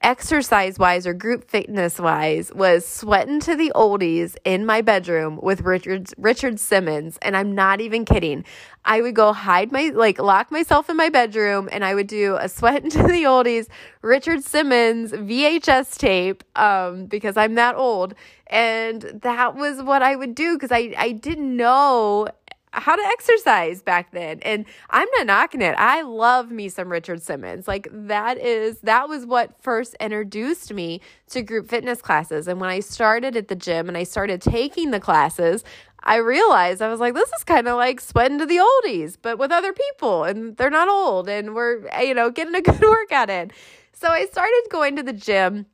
exercise 0.00 0.78
wise 0.78 1.06
or 1.06 1.14
group 1.14 1.48
fitness 1.48 1.98
wise 1.98 2.52
was 2.54 2.86
sweating 2.86 3.40
to 3.40 3.54
the 3.56 3.72
oldies 3.74 4.36
in 4.44 4.64
my 4.66 4.80
bedroom 4.80 5.38
with 5.42 5.60
Richard 5.62 6.08
Richard 6.16 6.58
Simmons 6.58 7.18
and 7.22 7.36
I'm 7.36 7.54
not 7.54 7.80
even 7.80 8.04
kidding. 8.04 8.44
I 8.84 9.00
would 9.00 9.14
go 9.14 9.32
hide 9.32 9.70
my 9.70 9.92
like 9.94 10.18
lock 10.18 10.50
myself 10.50 10.90
in 10.90 10.96
my 10.96 11.08
bedroom 11.08 11.68
and 11.70 11.84
I 11.84 11.94
would 11.94 12.06
do 12.08 12.36
a 12.40 12.48
sweating 12.48 12.90
to 12.96 13.02
the 13.02 13.24
oldies 13.24 13.68
Richard 14.02 14.42
Simmons 14.42 15.12
VHS 15.12 15.98
tape 15.98 16.44
um 16.56 17.06
because 17.06 17.36
I'm 17.36 17.54
that 17.56 17.76
old 17.76 18.14
and 18.48 19.02
that 19.22 19.56
was 19.56 19.82
what 19.82 20.02
I 20.02 20.16
would 20.16 20.34
do 20.34 20.56
because 20.56 20.72
I 20.72 20.94
I 20.96 21.12
didn't 21.12 21.56
know 21.56 22.28
how 22.72 22.96
to 22.96 23.02
exercise 23.02 23.82
back 23.82 24.12
then. 24.12 24.40
And 24.42 24.64
I'm 24.90 25.08
not 25.16 25.26
knocking 25.26 25.62
it. 25.62 25.74
I 25.78 26.02
love 26.02 26.50
me 26.50 26.68
some 26.68 26.90
Richard 26.90 27.22
Simmons. 27.22 27.68
Like 27.68 27.88
that 27.92 28.38
is 28.38 28.78
that 28.80 29.08
was 29.08 29.26
what 29.26 29.60
first 29.62 29.94
introduced 30.00 30.72
me 30.72 31.00
to 31.30 31.42
group 31.42 31.68
fitness 31.68 32.00
classes. 32.00 32.48
And 32.48 32.60
when 32.60 32.70
I 32.70 32.80
started 32.80 33.36
at 33.36 33.48
the 33.48 33.56
gym 33.56 33.88
and 33.88 33.96
I 33.96 34.04
started 34.04 34.40
taking 34.40 34.90
the 34.90 35.00
classes, 35.00 35.64
I 36.02 36.16
realized 36.16 36.82
I 36.82 36.88
was 36.88 37.00
like, 37.00 37.14
this 37.14 37.30
is 37.32 37.44
kind 37.44 37.68
of 37.68 37.76
like 37.76 38.00
sweating 38.00 38.38
to 38.38 38.46
the 38.46 38.58
oldies, 38.58 39.16
but 39.20 39.38
with 39.38 39.52
other 39.52 39.72
people, 39.72 40.24
and 40.24 40.56
they're 40.56 40.70
not 40.70 40.88
old, 40.88 41.28
and 41.28 41.54
we're 41.54 41.88
you 42.00 42.14
know 42.14 42.30
getting 42.30 42.54
a 42.54 42.60
good 42.62 42.80
workout 42.80 43.30
in. 43.30 43.50
So 43.92 44.08
I 44.08 44.26
started 44.26 44.62
going 44.70 44.96
to 44.96 45.02
the 45.02 45.12
gym 45.12 45.66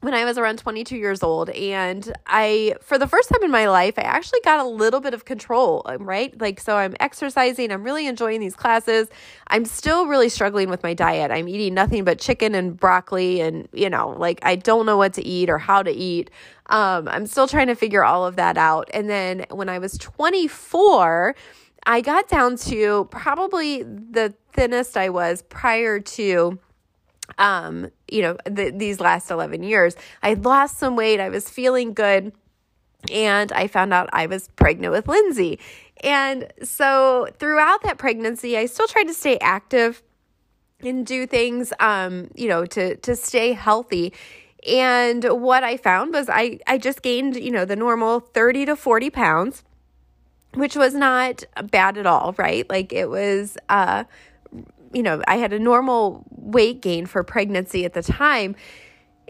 when 0.00 0.14
I 0.14 0.24
was 0.24 0.38
around 0.38 0.58
22 0.58 0.96
years 0.96 1.22
old. 1.22 1.50
And 1.50 2.12
I, 2.26 2.74
for 2.80 2.98
the 2.98 3.06
first 3.08 3.28
time 3.30 3.42
in 3.42 3.50
my 3.50 3.68
life, 3.68 3.98
I 3.98 4.02
actually 4.02 4.40
got 4.44 4.60
a 4.60 4.68
little 4.68 5.00
bit 5.00 5.12
of 5.12 5.24
control, 5.24 5.82
um, 5.86 6.04
right? 6.04 6.38
Like, 6.40 6.60
so 6.60 6.76
I'm 6.76 6.94
exercising, 7.00 7.72
I'm 7.72 7.82
really 7.82 8.06
enjoying 8.06 8.38
these 8.38 8.54
classes. 8.54 9.08
I'm 9.48 9.64
still 9.64 10.06
really 10.06 10.28
struggling 10.28 10.70
with 10.70 10.84
my 10.84 10.94
diet. 10.94 11.32
I'm 11.32 11.48
eating 11.48 11.74
nothing 11.74 12.04
but 12.04 12.20
chicken 12.20 12.54
and 12.54 12.78
broccoli, 12.78 13.40
and, 13.40 13.68
you 13.72 13.90
know, 13.90 14.10
like 14.10 14.38
I 14.42 14.54
don't 14.54 14.86
know 14.86 14.96
what 14.96 15.14
to 15.14 15.26
eat 15.26 15.50
or 15.50 15.58
how 15.58 15.82
to 15.82 15.90
eat. 15.90 16.30
Um, 16.66 17.08
I'm 17.08 17.26
still 17.26 17.48
trying 17.48 17.66
to 17.66 17.74
figure 17.74 18.04
all 18.04 18.24
of 18.24 18.36
that 18.36 18.56
out. 18.56 18.88
And 18.92 19.10
then 19.10 19.46
when 19.50 19.68
I 19.68 19.78
was 19.78 19.98
24, 19.98 21.34
I 21.86 22.00
got 22.02 22.28
down 22.28 22.56
to 22.56 23.08
probably 23.10 23.82
the 23.82 24.34
thinnest 24.52 24.96
I 24.96 25.08
was 25.08 25.42
prior 25.42 25.98
to 25.98 26.58
um, 27.36 27.90
you 28.08 28.22
know, 28.22 28.36
the, 28.44 28.70
these 28.70 29.00
last 29.00 29.30
11 29.30 29.62
years. 29.62 29.96
I 30.22 30.34
lost 30.34 30.78
some 30.78 30.96
weight. 30.96 31.20
I 31.20 31.28
was 31.28 31.48
feeling 31.48 31.92
good. 31.92 32.32
And 33.12 33.52
I 33.52 33.68
found 33.68 33.94
out 33.94 34.08
I 34.12 34.26
was 34.26 34.48
pregnant 34.56 34.92
with 34.92 35.06
Lindsay. 35.06 35.58
And 36.02 36.52
so 36.62 37.28
throughout 37.38 37.82
that 37.82 37.98
pregnancy, 37.98 38.56
I 38.56 38.66
still 38.66 38.86
tried 38.86 39.04
to 39.04 39.14
stay 39.14 39.38
active 39.38 40.02
and 40.80 41.06
do 41.06 41.26
things, 41.26 41.72
um, 41.80 42.30
you 42.34 42.48
know, 42.48 42.64
to, 42.66 42.96
to 42.96 43.16
stay 43.16 43.52
healthy. 43.52 44.12
And 44.66 45.24
what 45.24 45.64
I 45.64 45.76
found 45.76 46.12
was 46.12 46.28
I, 46.28 46.58
I 46.66 46.78
just 46.78 47.02
gained, 47.02 47.36
you 47.36 47.50
know, 47.50 47.64
the 47.64 47.76
normal 47.76 48.20
30 48.20 48.66
to 48.66 48.76
40 48.76 49.10
pounds, 49.10 49.64
which 50.54 50.76
was 50.76 50.94
not 50.94 51.44
bad 51.70 51.98
at 51.98 52.06
all, 52.06 52.34
right? 52.36 52.68
Like 52.68 52.92
it 52.92 53.08
was, 53.08 53.56
uh, 53.68 54.04
you 54.92 55.02
know, 55.02 55.22
I 55.26 55.36
had 55.36 55.52
a 55.52 55.58
normal 55.58 56.24
weight 56.30 56.80
gain 56.80 57.06
for 57.06 57.22
pregnancy 57.22 57.84
at 57.84 57.92
the 57.92 58.02
time. 58.02 58.56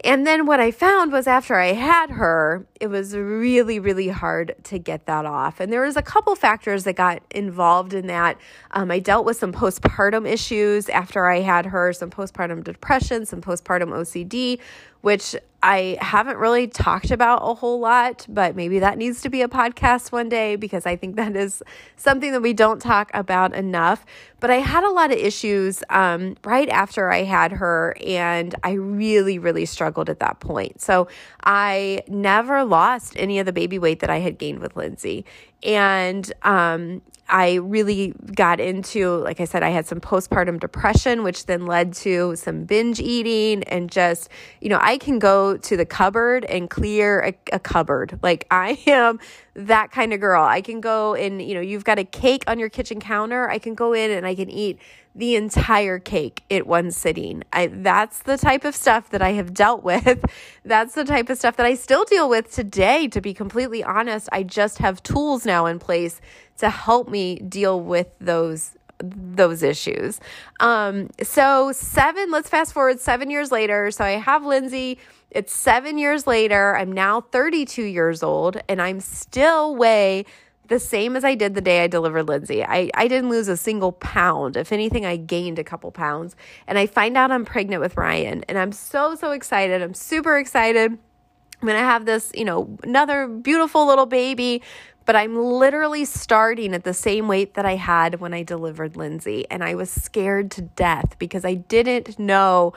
And 0.03 0.25
then 0.25 0.45
what 0.45 0.61
I 0.61 0.71
found 0.71 1.11
was 1.11 1.27
after 1.27 1.55
I 1.55 1.73
had 1.73 2.11
her, 2.11 2.65
it 2.79 2.87
was 2.87 3.15
really, 3.15 3.79
really 3.79 4.07
hard 4.07 4.55
to 4.65 4.79
get 4.79 5.05
that 5.07 5.25
off. 5.25 5.59
And 5.59 5.73
there 5.73 5.81
was 5.81 5.97
a 5.97 6.01
couple 6.01 6.35
factors 6.35 6.85
that 6.85 6.95
got 6.95 7.21
involved 7.31 7.93
in 7.93 8.07
that. 8.07 8.37
Um, 8.71 8.91
I 8.91 8.99
dealt 8.99 9.25
with 9.25 9.35
some 9.35 9.51
postpartum 9.51 10.25
issues 10.25 10.87
after 10.87 11.25
I 11.25 11.41
had 11.41 11.65
her, 11.65 11.91
some 11.91 12.09
postpartum 12.09 12.63
depression, 12.63 13.25
some 13.25 13.41
postpartum 13.41 13.89
OCD, 13.89 14.59
which 15.01 15.35
I 15.61 15.97
haven't 15.99 16.37
really 16.37 16.67
talked 16.67 17.11
about 17.11 17.39
a 17.41 17.53
whole 17.53 17.79
lot, 17.79 18.25
but 18.29 18.55
maybe 18.55 18.79
that 18.79 18.97
needs 18.97 19.21
to 19.21 19.29
be 19.29 19.41
a 19.41 19.49
podcast 19.49 20.11
one 20.11 20.29
day 20.29 20.55
because 20.55 20.85
I 20.85 20.95
think 20.95 21.17
that 21.17 21.35
is 21.35 21.61
something 21.97 22.31
that 22.31 22.41
we 22.41 22.53
don't 22.53 22.81
talk 22.81 23.11
about 23.13 23.53
enough. 23.53 24.05
But 24.39 24.51
I 24.51 24.55
had 24.55 24.85
a 24.85 24.89
lot 24.89 25.11
of 25.11 25.17
issues 25.17 25.83
um, 25.89 26.37
right 26.45 26.69
after 26.69 27.11
I 27.11 27.23
had 27.23 27.51
her, 27.51 27.97
and 28.05 28.55
I 28.63 28.71
really, 28.71 29.37
really 29.37 29.65
struggled 29.65 30.09
at 30.09 30.19
that 30.19 30.39
point. 30.39 30.79
So 30.79 31.09
I 31.43 32.03
never 32.07 32.63
lost 32.63 33.13
any 33.17 33.39
of 33.39 33.45
the 33.45 33.53
baby 33.53 33.77
weight 33.77 33.99
that 33.99 34.09
I 34.09 34.19
had 34.19 34.37
gained 34.37 34.59
with 34.59 34.77
Lindsay. 34.77 35.25
And 35.63 36.31
um, 36.43 37.01
I 37.29 37.55
really 37.55 38.13
got 38.33 38.59
into, 38.59 39.17
like 39.17 39.39
I 39.39 39.45
said, 39.45 39.61
I 39.61 39.69
had 39.69 39.85
some 39.85 39.99
postpartum 39.99 40.59
depression, 40.59 41.23
which 41.23 41.45
then 41.45 41.65
led 41.65 41.93
to 41.95 42.35
some 42.35 42.63
binge 42.63 42.99
eating 42.99 43.63
and 43.63 43.89
just, 43.89 44.29
you 44.61 44.69
know, 44.69 44.79
I 44.81 44.97
can 44.97 45.19
go 45.19 45.57
to 45.57 45.77
the 45.77 45.85
cupboard 45.85 46.45
and 46.45 46.69
clear 46.69 47.21
a, 47.21 47.33
a 47.53 47.59
cupboard. 47.59 48.19
Like 48.23 48.47
I 48.49 48.79
am 48.87 49.19
that 49.67 49.91
kind 49.91 50.13
of 50.13 50.19
girl. 50.19 50.43
I 50.43 50.61
can 50.61 50.79
go 50.79 51.13
and, 51.15 51.41
you 51.41 51.53
know, 51.53 51.61
you've 51.61 51.83
got 51.83 51.99
a 51.99 52.03
cake 52.03 52.43
on 52.47 52.59
your 52.59 52.69
kitchen 52.69 52.99
counter. 52.99 53.49
I 53.49 53.59
can 53.59 53.75
go 53.75 53.93
in 53.93 54.09
and 54.11 54.25
I 54.25 54.35
can 54.35 54.49
eat 54.49 54.79
the 55.15 55.35
entire 55.35 55.99
cake 55.99 56.43
at 56.49 56.65
one 56.65 56.91
sitting. 56.91 57.43
I, 57.51 57.67
that's 57.67 58.19
the 58.23 58.37
type 58.37 58.63
of 58.63 58.75
stuff 58.75 59.09
that 59.09 59.21
I 59.21 59.31
have 59.33 59.53
dealt 59.53 59.83
with. 59.83 60.23
That's 60.63 60.93
the 60.93 61.03
type 61.03 61.29
of 61.29 61.37
stuff 61.37 61.57
that 61.57 61.65
I 61.65 61.73
still 61.73 62.05
deal 62.05 62.29
with 62.29 62.53
today, 62.53 63.07
to 63.07 63.21
be 63.21 63.33
completely 63.33 63.83
honest. 63.83 64.29
I 64.31 64.43
just 64.43 64.77
have 64.77 65.01
tools 65.01 65.45
now 65.45 65.65
in 65.65 65.79
place 65.79 66.21
to 66.59 66.69
help 66.69 67.09
me 67.09 67.37
deal 67.37 67.81
with 67.81 68.07
those 68.19 68.75
those 69.01 69.63
issues. 69.63 70.19
Um, 70.59 71.09
so 71.23 71.71
seven, 71.71 72.31
let's 72.31 72.49
fast 72.49 72.73
forward 72.73 72.99
seven 72.99 73.29
years 73.29 73.51
later. 73.51 73.91
So 73.91 74.03
I 74.03 74.11
have 74.11 74.45
Lindsay. 74.45 74.99
It's 75.31 75.53
seven 75.53 75.97
years 75.97 76.25
later. 76.25 76.75
I'm 76.75 76.91
now 76.91 77.21
32 77.21 77.83
years 77.83 78.23
old 78.23 78.57
and 78.67 78.81
I'm 78.81 78.99
still 78.99 79.75
weigh 79.75 80.25
the 80.69 80.79
same 80.79 81.15
as 81.15 81.23
I 81.23 81.35
did 81.35 81.55
the 81.55 81.61
day 81.61 81.83
I 81.83 81.87
delivered 81.87 82.27
Lindsay. 82.27 82.63
I, 82.63 82.89
I 82.93 83.07
didn't 83.07 83.29
lose 83.29 83.47
a 83.47 83.57
single 83.57 83.91
pound. 83.91 84.55
If 84.55 84.71
anything, 84.71 85.05
I 85.05 85.17
gained 85.17 85.59
a 85.59 85.63
couple 85.63 85.91
pounds. 85.91 86.35
And 86.67 86.77
I 86.77 86.85
find 86.85 87.17
out 87.17 87.31
I'm 87.31 87.43
pregnant 87.43 87.81
with 87.81 87.97
Ryan. 87.97 88.43
And 88.47 88.57
I'm 88.57 88.71
so, 88.71 89.15
so 89.15 89.31
excited. 89.31 89.81
I'm 89.81 89.95
super 89.95 90.37
excited. 90.37 90.91
I'm 90.91 91.67
going 91.67 91.77
to 91.77 91.83
have 91.83 92.05
this, 92.05 92.31
you 92.35 92.45
know, 92.45 92.77
another 92.83 93.27
beautiful 93.27 93.85
little 93.87 94.05
baby. 94.05 94.61
But 95.05 95.15
I'm 95.15 95.35
literally 95.35 96.05
starting 96.05 96.75
at 96.75 96.83
the 96.83 96.93
same 96.93 97.27
weight 97.27 97.55
that 97.55 97.65
I 97.65 97.75
had 97.75 98.19
when 98.19 98.33
I 98.33 98.43
delivered 98.43 98.95
Lindsay. 98.95 99.47
And 99.49 99.63
I 99.63 99.73
was 99.73 99.89
scared 99.89 100.51
to 100.51 100.61
death 100.61 101.17
because 101.17 101.43
I 101.43 101.55
didn't 101.55 102.19
know 102.19 102.73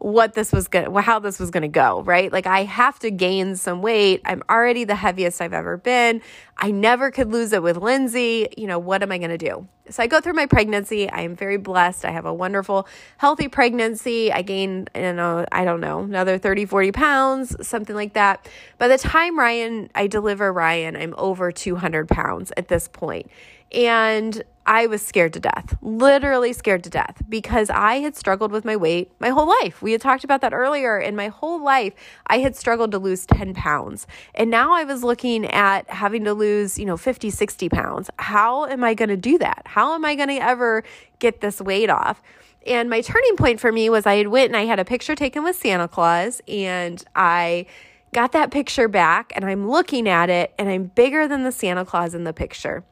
what 0.00 0.32
this 0.32 0.50
was 0.50 0.66
going 0.66 0.92
how 1.02 1.18
this 1.18 1.38
was 1.38 1.50
going 1.50 1.62
to 1.62 1.68
go, 1.68 2.02
right? 2.02 2.32
Like 2.32 2.46
I 2.46 2.64
have 2.64 2.98
to 3.00 3.10
gain 3.10 3.54
some 3.54 3.82
weight. 3.82 4.22
I'm 4.24 4.42
already 4.48 4.84
the 4.84 4.94
heaviest 4.94 5.42
I've 5.42 5.52
ever 5.52 5.76
been. 5.76 6.22
I 6.56 6.70
never 6.70 7.10
could 7.10 7.30
lose 7.30 7.52
it 7.52 7.62
with 7.62 7.76
Lindsay. 7.76 8.48
You 8.56 8.66
know, 8.66 8.78
what 8.78 9.02
am 9.02 9.12
I 9.12 9.18
going 9.18 9.30
to 9.30 9.38
do? 9.38 9.68
So 9.90 10.02
I 10.02 10.06
go 10.06 10.20
through 10.20 10.32
my 10.34 10.46
pregnancy. 10.46 11.08
I 11.10 11.20
am 11.22 11.36
very 11.36 11.58
blessed. 11.58 12.06
I 12.06 12.12
have 12.12 12.24
a 12.24 12.32
wonderful, 12.32 12.88
healthy 13.18 13.48
pregnancy. 13.48 14.32
I 14.32 14.40
gained, 14.40 14.88
you 14.94 15.12
know, 15.12 15.44
I 15.52 15.64
don't 15.64 15.80
know, 15.80 16.00
another 16.00 16.38
30, 16.38 16.64
40 16.64 16.92
pounds, 16.92 17.66
something 17.66 17.94
like 17.94 18.14
that. 18.14 18.48
By 18.78 18.88
the 18.88 18.98
time 18.98 19.38
Ryan, 19.38 19.90
I 19.94 20.06
deliver 20.06 20.50
Ryan, 20.50 20.96
I'm 20.96 21.14
over 21.18 21.52
200 21.52 22.08
pounds 22.08 22.52
at 22.56 22.68
this 22.68 22.88
point. 22.88 23.30
And 23.72 24.42
I 24.70 24.86
was 24.86 25.04
scared 25.04 25.32
to 25.32 25.40
death, 25.40 25.76
literally 25.82 26.52
scared 26.52 26.84
to 26.84 26.90
death, 26.90 27.24
because 27.28 27.70
I 27.70 27.96
had 27.96 28.14
struggled 28.14 28.52
with 28.52 28.64
my 28.64 28.76
weight 28.76 29.10
my 29.18 29.30
whole 29.30 29.48
life. 29.48 29.82
We 29.82 29.90
had 29.90 30.00
talked 30.00 30.22
about 30.22 30.42
that 30.42 30.52
earlier. 30.52 30.96
In 30.96 31.16
my 31.16 31.26
whole 31.26 31.60
life, 31.60 31.92
I 32.28 32.38
had 32.38 32.54
struggled 32.54 32.92
to 32.92 33.00
lose 33.00 33.26
10 33.26 33.52
pounds. 33.54 34.06
And 34.32 34.48
now 34.48 34.72
I 34.72 34.84
was 34.84 35.02
looking 35.02 35.44
at 35.46 35.90
having 35.90 36.22
to 36.22 36.34
lose, 36.34 36.78
you 36.78 36.86
know, 36.86 36.96
50, 36.96 37.30
60 37.30 37.68
pounds. 37.68 38.10
How 38.20 38.66
am 38.66 38.84
I 38.84 38.94
going 38.94 39.08
to 39.08 39.16
do 39.16 39.38
that? 39.38 39.62
How 39.64 39.92
am 39.96 40.04
I 40.04 40.14
going 40.14 40.28
to 40.28 40.36
ever 40.36 40.84
get 41.18 41.40
this 41.40 41.60
weight 41.60 41.90
off? 41.90 42.22
And 42.64 42.88
my 42.88 43.00
turning 43.00 43.36
point 43.36 43.58
for 43.58 43.72
me 43.72 43.90
was 43.90 44.06
I 44.06 44.14
had 44.14 44.28
went 44.28 44.50
and 44.50 44.56
I 44.56 44.66
had 44.66 44.78
a 44.78 44.84
picture 44.84 45.16
taken 45.16 45.42
with 45.42 45.56
Santa 45.56 45.88
Claus 45.88 46.40
and 46.46 47.04
I 47.16 47.66
got 48.12 48.30
that 48.32 48.52
picture 48.52 48.86
back 48.86 49.32
and 49.34 49.44
I'm 49.44 49.68
looking 49.68 50.08
at 50.08 50.30
it 50.30 50.54
and 50.60 50.68
I'm 50.68 50.84
bigger 50.84 51.26
than 51.26 51.42
the 51.42 51.50
Santa 51.50 51.84
Claus 51.84 52.14
in 52.14 52.22
the 52.22 52.32
picture. 52.32 52.84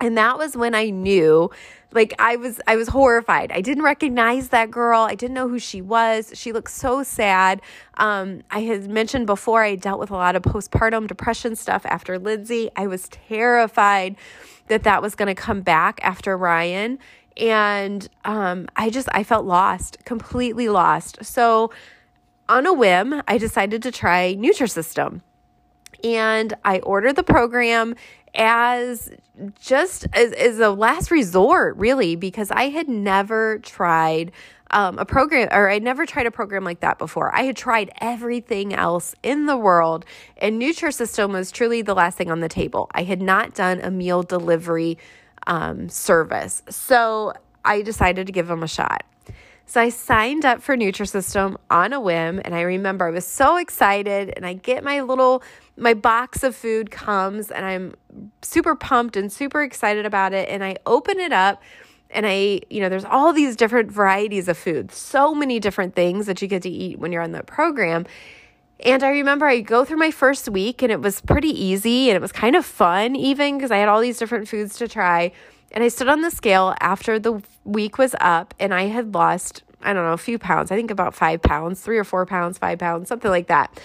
And 0.00 0.16
that 0.18 0.36
was 0.38 0.56
when 0.56 0.74
I 0.74 0.90
knew 0.90 1.50
like 1.92 2.12
I 2.18 2.36
was 2.36 2.60
I 2.66 2.76
was 2.76 2.88
horrified. 2.88 3.50
I 3.50 3.60
didn't 3.60 3.82
recognize 3.84 4.50
that 4.50 4.70
girl. 4.70 5.02
I 5.02 5.14
didn't 5.14 5.34
know 5.34 5.48
who 5.48 5.58
she 5.58 5.80
was. 5.80 6.32
She 6.34 6.52
looked 6.52 6.70
so 6.70 7.02
sad. 7.02 7.62
Um, 7.94 8.42
I 8.50 8.60
had 8.60 8.90
mentioned 8.90 9.26
before 9.26 9.62
I 9.62 9.76
dealt 9.76 9.98
with 9.98 10.10
a 10.10 10.14
lot 10.14 10.36
of 10.36 10.42
postpartum 10.42 11.06
depression 11.06 11.56
stuff 11.56 11.86
after 11.86 12.18
Lindsay. 12.18 12.70
I 12.76 12.86
was 12.86 13.08
terrified 13.08 14.16
that 14.68 14.82
that 14.82 15.00
was 15.00 15.14
going 15.14 15.28
to 15.28 15.34
come 15.34 15.62
back 15.62 16.00
after 16.02 16.36
Ryan 16.36 16.98
and 17.36 18.08
um, 18.24 18.66
I 18.76 18.90
just 18.90 19.08
I 19.12 19.22
felt 19.22 19.46
lost, 19.46 19.98
completely 20.04 20.68
lost. 20.68 21.24
So 21.24 21.70
on 22.48 22.66
a 22.66 22.72
whim, 22.72 23.22
I 23.26 23.38
decided 23.38 23.82
to 23.82 23.90
try 23.90 24.34
Nutrisystem 24.34 25.20
and 26.04 26.54
I 26.64 26.78
ordered 26.80 27.16
the 27.16 27.22
program 27.22 27.94
as 28.36 29.10
just 29.60 30.06
as, 30.12 30.32
as 30.32 30.58
a 30.58 30.70
last 30.70 31.10
resort, 31.10 31.76
really, 31.76 32.16
because 32.16 32.50
I 32.50 32.68
had 32.68 32.88
never 32.88 33.58
tried 33.58 34.32
um, 34.70 34.98
a 34.98 35.04
program, 35.04 35.48
or 35.52 35.68
I'd 35.68 35.82
never 35.82 36.06
tried 36.06 36.26
a 36.26 36.30
program 36.30 36.64
like 36.64 36.80
that 36.80 36.98
before. 36.98 37.34
I 37.34 37.42
had 37.42 37.56
tried 37.56 37.90
everything 38.00 38.74
else 38.74 39.14
in 39.22 39.46
the 39.46 39.56
world, 39.56 40.04
and 40.38 40.60
Nutrisystem 40.60 41.32
was 41.32 41.50
truly 41.50 41.82
the 41.82 41.94
last 41.94 42.18
thing 42.18 42.30
on 42.30 42.40
the 42.40 42.48
table. 42.48 42.88
I 42.92 43.04
had 43.04 43.22
not 43.22 43.54
done 43.54 43.80
a 43.80 43.90
meal 43.90 44.22
delivery 44.22 44.98
um, 45.46 45.88
service. 45.88 46.62
So 46.68 47.32
I 47.64 47.82
decided 47.82 48.26
to 48.26 48.32
give 48.32 48.48
them 48.48 48.62
a 48.62 48.68
shot. 48.68 49.04
So 49.68 49.80
I 49.80 49.88
signed 49.88 50.44
up 50.44 50.62
for 50.62 50.76
Nutrisystem 50.76 51.56
on 51.70 51.92
a 51.92 52.00
whim, 52.00 52.40
and 52.44 52.54
I 52.54 52.60
remember 52.60 53.08
I 53.08 53.10
was 53.10 53.26
so 53.26 53.56
excited, 53.56 54.32
and 54.36 54.46
I 54.46 54.52
get 54.52 54.84
my 54.84 55.00
little 55.00 55.42
my 55.76 55.92
box 55.92 56.44
of 56.44 56.54
food 56.54 56.92
comes, 56.92 57.50
and 57.50 57.66
I'm 57.66 57.94
super 58.42 58.76
pumped 58.76 59.16
and 59.16 59.30
super 59.30 59.62
excited 59.62 60.06
about 60.06 60.32
it, 60.32 60.48
and 60.48 60.62
I 60.62 60.76
open 60.86 61.18
it 61.18 61.32
up. 61.32 61.62
And 62.08 62.24
I, 62.24 62.60
you 62.70 62.80
know, 62.80 62.88
there's 62.88 63.04
all 63.04 63.32
these 63.32 63.56
different 63.56 63.90
varieties 63.90 64.46
of 64.46 64.56
food, 64.56 64.92
so 64.92 65.34
many 65.34 65.58
different 65.58 65.96
things 65.96 66.26
that 66.26 66.40
you 66.40 66.46
get 66.46 66.62
to 66.62 66.70
eat 66.70 67.00
when 67.00 67.10
you're 67.10 67.20
on 67.20 67.32
the 67.32 67.42
program. 67.42 68.06
And 68.78 69.02
I 69.02 69.08
remember 69.08 69.46
I 69.46 69.60
go 69.60 69.84
through 69.84 69.96
my 69.96 70.12
first 70.12 70.48
week 70.48 70.82
and 70.82 70.92
it 70.92 71.00
was 71.00 71.20
pretty 71.20 71.48
easy 71.48 72.08
and 72.08 72.16
it 72.16 72.20
was 72.20 72.30
kind 72.30 72.54
of 72.54 72.64
fun, 72.64 73.16
even 73.16 73.56
because 73.56 73.72
I 73.72 73.78
had 73.78 73.88
all 73.88 74.00
these 74.00 74.18
different 74.18 74.48
foods 74.48 74.76
to 74.78 74.86
try. 74.86 75.32
And 75.72 75.84
I 75.84 75.88
stood 75.88 76.08
on 76.08 76.22
the 76.22 76.30
scale 76.30 76.74
after 76.80 77.18
the 77.18 77.42
week 77.64 77.98
was 77.98 78.14
up 78.20 78.54
and 78.58 78.72
I 78.72 78.84
had 78.84 79.14
lost, 79.14 79.62
I 79.82 79.92
don't 79.92 80.04
know, 80.04 80.12
a 80.12 80.18
few 80.18 80.38
pounds. 80.38 80.70
I 80.70 80.76
think 80.76 80.90
about 80.90 81.14
five 81.14 81.42
pounds, 81.42 81.80
three 81.80 81.98
or 81.98 82.04
four 82.04 82.24
pounds, 82.24 82.58
five 82.58 82.78
pounds, 82.78 83.08
something 83.08 83.30
like 83.30 83.48
that. 83.48 83.78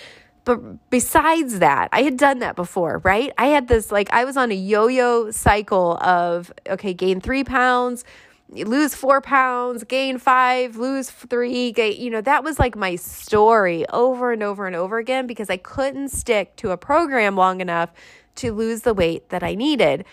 But 0.44 0.90
besides 0.90 1.60
that, 1.60 1.90
I 1.92 2.02
had 2.02 2.18
done 2.18 2.40
that 2.40 2.56
before, 2.56 3.00
right? 3.04 3.32
I 3.38 3.48
had 3.48 3.68
this, 3.68 3.92
like, 3.92 4.12
I 4.12 4.26
was 4.26 4.38
on 4.38 4.52
a 4.52 4.56
yo 4.56 4.88
yo 4.88 5.30
cycle 5.32 5.98
of, 5.98 6.52
okay, 6.68 6.94
gain 6.94 7.22
three 7.22 7.44
pounds, 7.44 8.04
lose 8.50 8.96
four 8.96 9.22
pounds, 9.22 9.84
gain 9.84 10.18
five, 10.18 10.78
lose 10.78 11.12
three, 11.12 11.72
gain, 11.72 12.02
you 12.02 12.10
know, 12.10 12.22
that 12.22 12.44
was 12.44 12.58
like 12.58 12.76
my 12.76 12.96
story 12.96 13.88
over 13.90 14.32
and 14.32 14.42
over 14.42 14.66
and 14.66 14.76
over 14.76 14.98
again 14.98 15.28
because 15.28 15.50
I 15.50 15.58
couldn't 15.58 16.10
stick 16.10 16.56
to 16.58 16.72
a 16.72 16.78
program 16.78 17.36
long 17.36 17.62
enough 17.62 17.92
to 18.36 18.52
lose 18.52 18.82
the 18.82 18.94
weight 18.94 19.30
that 19.30 19.44
I 19.44 19.56
needed. 19.56 20.06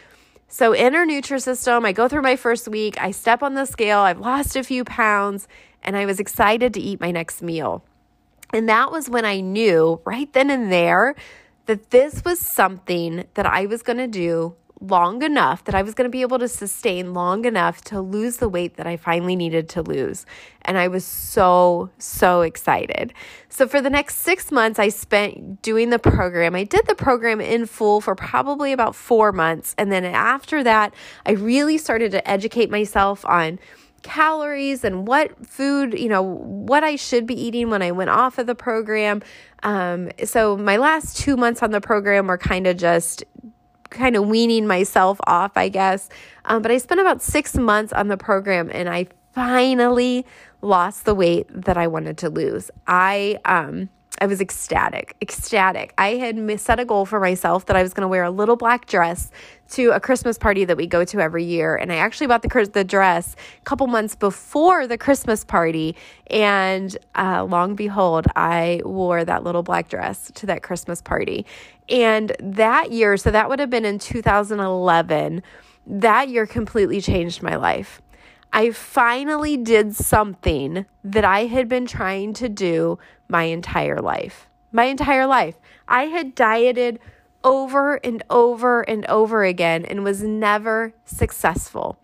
So, 0.50 0.72
in 0.72 0.94
our 0.94 1.04
Nutrisystem, 1.04 1.84
I 1.84 1.92
go 1.92 2.08
through 2.08 2.22
my 2.22 2.36
first 2.36 2.68
week, 2.68 2.98
I 2.98 3.10
step 3.10 3.42
on 3.42 3.52
the 3.52 3.66
scale, 3.66 3.98
I've 3.98 4.18
lost 4.18 4.56
a 4.56 4.64
few 4.64 4.82
pounds, 4.82 5.46
and 5.82 5.94
I 5.94 6.06
was 6.06 6.18
excited 6.18 6.72
to 6.72 6.80
eat 6.80 7.02
my 7.02 7.10
next 7.10 7.42
meal. 7.42 7.84
And 8.54 8.66
that 8.66 8.90
was 8.90 9.10
when 9.10 9.26
I 9.26 9.40
knew 9.40 10.00
right 10.06 10.32
then 10.32 10.48
and 10.48 10.72
there 10.72 11.14
that 11.66 11.90
this 11.90 12.24
was 12.24 12.38
something 12.38 13.26
that 13.34 13.44
I 13.44 13.66
was 13.66 13.82
going 13.82 13.98
to 13.98 14.06
do 14.06 14.56
long 14.80 15.22
enough 15.22 15.64
that 15.64 15.74
I 15.74 15.82
was 15.82 15.94
going 15.94 16.04
to 16.04 16.10
be 16.10 16.22
able 16.22 16.38
to 16.38 16.48
sustain 16.48 17.12
long 17.12 17.44
enough 17.44 17.80
to 17.82 18.00
lose 18.00 18.36
the 18.36 18.48
weight 18.48 18.76
that 18.76 18.86
I 18.86 18.96
finally 18.96 19.36
needed 19.36 19.68
to 19.70 19.82
lose. 19.82 20.24
And 20.62 20.78
I 20.78 20.88
was 20.88 21.04
so, 21.04 21.90
so 21.98 22.42
excited. 22.42 23.12
So, 23.48 23.66
for 23.66 23.80
the 23.80 23.90
next 23.90 24.16
six 24.16 24.52
months, 24.52 24.78
I 24.78 24.88
spent 24.88 25.62
doing 25.62 25.90
the 25.90 25.98
program. 25.98 26.54
I 26.54 26.64
did 26.64 26.86
the 26.86 26.94
program 26.94 27.40
in 27.40 27.66
full 27.66 28.00
for 28.00 28.14
probably 28.14 28.72
about 28.72 28.94
four 28.94 29.32
months. 29.32 29.74
And 29.78 29.90
then 29.90 30.04
after 30.04 30.62
that, 30.62 30.94
I 31.26 31.32
really 31.32 31.78
started 31.78 32.12
to 32.12 32.30
educate 32.30 32.70
myself 32.70 33.24
on 33.26 33.58
calories 34.02 34.84
and 34.84 35.06
what 35.08 35.46
food, 35.46 35.98
you 35.98 36.08
know, 36.08 36.22
what 36.22 36.84
I 36.84 36.96
should 36.96 37.26
be 37.26 37.34
eating 37.34 37.68
when 37.70 37.82
I 37.82 37.90
went 37.90 38.10
off 38.10 38.38
of 38.38 38.46
the 38.46 38.54
program. 38.54 39.22
Um, 39.62 40.10
so 40.24 40.56
my 40.56 40.76
last 40.76 41.16
two 41.16 41.36
months 41.36 41.62
on 41.62 41.72
the 41.72 41.80
program 41.80 42.28
were 42.28 42.38
kind 42.38 42.66
of 42.66 42.76
just 42.76 43.24
kind 43.90 44.16
of 44.16 44.26
weaning 44.26 44.66
myself 44.66 45.18
off, 45.26 45.52
I 45.56 45.68
guess. 45.68 46.08
Um, 46.44 46.62
but 46.62 46.70
I 46.70 46.78
spent 46.78 47.00
about 47.00 47.22
six 47.22 47.56
months 47.56 47.92
on 47.92 48.08
the 48.08 48.16
program 48.16 48.70
and 48.72 48.88
I 48.88 49.06
finally 49.32 50.26
lost 50.62 51.04
the 51.04 51.14
weight 51.14 51.46
that 51.50 51.76
I 51.76 51.86
wanted 51.86 52.18
to 52.18 52.30
lose. 52.30 52.70
I, 52.86 53.38
um, 53.44 53.88
I 54.20 54.26
was 54.26 54.40
ecstatic, 54.40 55.14
ecstatic. 55.22 55.94
I 55.96 56.16
had 56.16 56.60
set 56.60 56.80
a 56.80 56.84
goal 56.84 57.06
for 57.06 57.20
myself 57.20 57.66
that 57.66 57.76
I 57.76 57.82
was 57.82 57.94
going 57.94 58.02
to 58.02 58.08
wear 58.08 58.24
a 58.24 58.30
little 58.30 58.56
black 58.56 58.86
dress 58.86 59.30
to 59.70 59.90
a 59.90 60.00
Christmas 60.00 60.38
party 60.38 60.64
that 60.64 60.76
we 60.76 60.86
go 60.86 61.04
to 61.04 61.20
every 61.20 61.44
year. 61.44 61.76
And 61.76 61.92
I 61.92 61.96
actually 61.96 62.26
bought 62.26 62.42
the, 62.42 62.70
the 62.72 62.82
dress 62.82 63.36
a 63.60 63.64
couple 63.64 63.86
months 63.86 64.16
before 64.16 64.88
the 64.88 64.98
Christmas 64.98 65.44
party. 65.44 65.94
And 66.28 66.96
uh, 67.14 67.44
long 67.44 67.76
behold, 67.76 68.26
I 68.34 68.80
wore 68.84 69.24
that 69.24 69.44
little 69.44 69.62
black 69.62 69.88
dress 69.88 70.32
to 70.34 70.46
that 70.46 70.62
Christmas 70.62 71.00
party. 71.00 71.46
And 71.88 72.36
that 72.38 72.92
year, 72.92 73.16
so 73.16 73.30
that 73.30 73.48
would 73.48 73.58
have 73.58 73.70
been 73.70 73.84
in 73.84 73.98
2011, 73.98 75.42
that 75.86 76.28
year 76.28 76.46
completely 76.46 77.00
changed 77.00 77.42
my 77.42 77.56
life. 77.56 78.02
I 78.52 78.70
finally 78.70 79.56
did 79.56 79.94
something 79.94 80.86
that 81.04 81.24
I 81.24 81.46
had 81.46 81.68
been 81.68 81.86
trying 81.86 82.32
to 82.34 82.48
do 82.48 82.98
my 83.28 83.44
entire 83.44 84.00
life. 84.00 84.46
My 84.72 84.84
entire 84.84 85.26
life. 85.26 85.56
I 85.86 86.04
had 86.04 86.34
dieted 86.34 86.98
over 87.44 87.96
and 87.96 88.22
over 88.28 88.82
and 88.82 89.06
over 89.06 89.44
again 89.44 89.84
and 89.84 90.04
was 90.04 90.22
never 90.22 90.92
successful. 91.04 91.98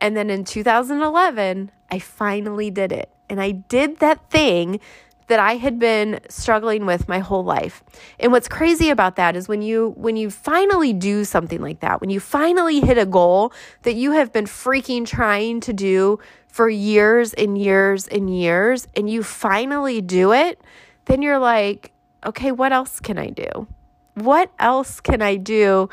And 0.00 0.16
then 0.16 0.30
in 0.30 0.44
2011, 0.44 1.70
I 1.90 1.98
finally 1.98 2.70
did 2.70 2.92
it. 2.92 3.10
And 3.28 3.40
I 3.40 3.52
did 3.52 3.98
that 3.98 4.28
thing 4.30 4.80
that 5.26 5.38
I 5.38 5.56
had 5.56 5.78
been 5.78 6.20
struggling 6.28 6.84
with 6.86 7.08
my 7.08 7.18
whole 7.18 7.44
life. 7.44 7.82
And 8.18 8.30
what's 8.30 8.48
crazy 8.48 8.90
about 8.90 9.16
that 9.16 9.36
is 9.36 9.48
when 9.48 9.62
you 9.62 9.94
when 9.96 10.16
you 10.16 10.30
finally 10.30 10.92
do 10.92 11.24
something 11.24 11.60
like 11.60 11.80
that, 11.80 12.00
when 12.00 12.10
you 12.10 12.20
finally 12.20 12.80
hit 12.80 12.98
a 12.98 13.06
goal 13.06 13.52
that 13.82 13.94
you 13.94 14.12
have 14.12 14.32
been 14.32 14.44
freaking 14.44 15.06
trying 15.06 15.60
to 15.60 15.72
do 15.72 16.18
for 16.48 16.68
years 16.68 17.34
and 17.34 17.58
years 17.58 18.06
and 18.06 18.36
years 18.36 18.86
and 18.94 19.08
you 19.08 19.22
finally 19.22 20.00
do 20.00 20.32
it, 20.32 20.60
then 21.06 21.22
you're 21.22 21.38
like, 21.38 21.92
okay, 22.24 22.52
what 22.52 22.72
else 22.72 23.00
can 23.00 23.18
I 23.18 23.30
do? 23.30 23.66
What 24.14 24.50
else 24.58 25.00
can 25.00 25.20
I 25.22 25.36
do? 25.36 25.88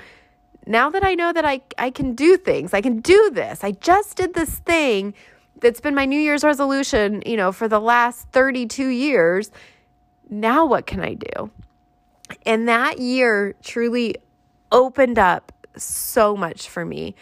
Now 0.67 0.89
that 0.91 1.03
I 1.03 1.15
know 1.15 1.33
that 1.33 1.43
I, 1.43 1.61
I 1.77 1.89
can 1.89 2.13
do 2.13 2.37
things, 2.37 2.73
I 2.73 2.81
can 2.81 2.99
do 2.99 3.31
this. 3.33 3.63
I 3.63 3.71
just 3.71 4.15
did 4.15 4.35
this 4.35 4.59
thing 4.59 5.15
that's 5.61 5.79
been 5.79 5.95
my 5.95 6.05
New 6.05 6.19
Year's 6.19 6.43
resolution, 6.43 7.23
you 7.25 7.37
know, 7.37 7.51
for 7.51 7.67
the 7.67 7.79
last 7.79 8.27
32 8.31 8.87
years. 8.87 9.51
Now 10.29 10.65
what 10.65 10.85
can 10.85 11.01
I 11.01 11.13
do? 11.13 11.51
And 12.45 12.67
that 12.67 12.99
year 12.99 13.55
truly 13.63 14.15
opened 14.71 15.19
up 15.19 15.51
so 15.77 16.35
much 16.35 16.69
for 16.69 16.85
me. 16.85 17.15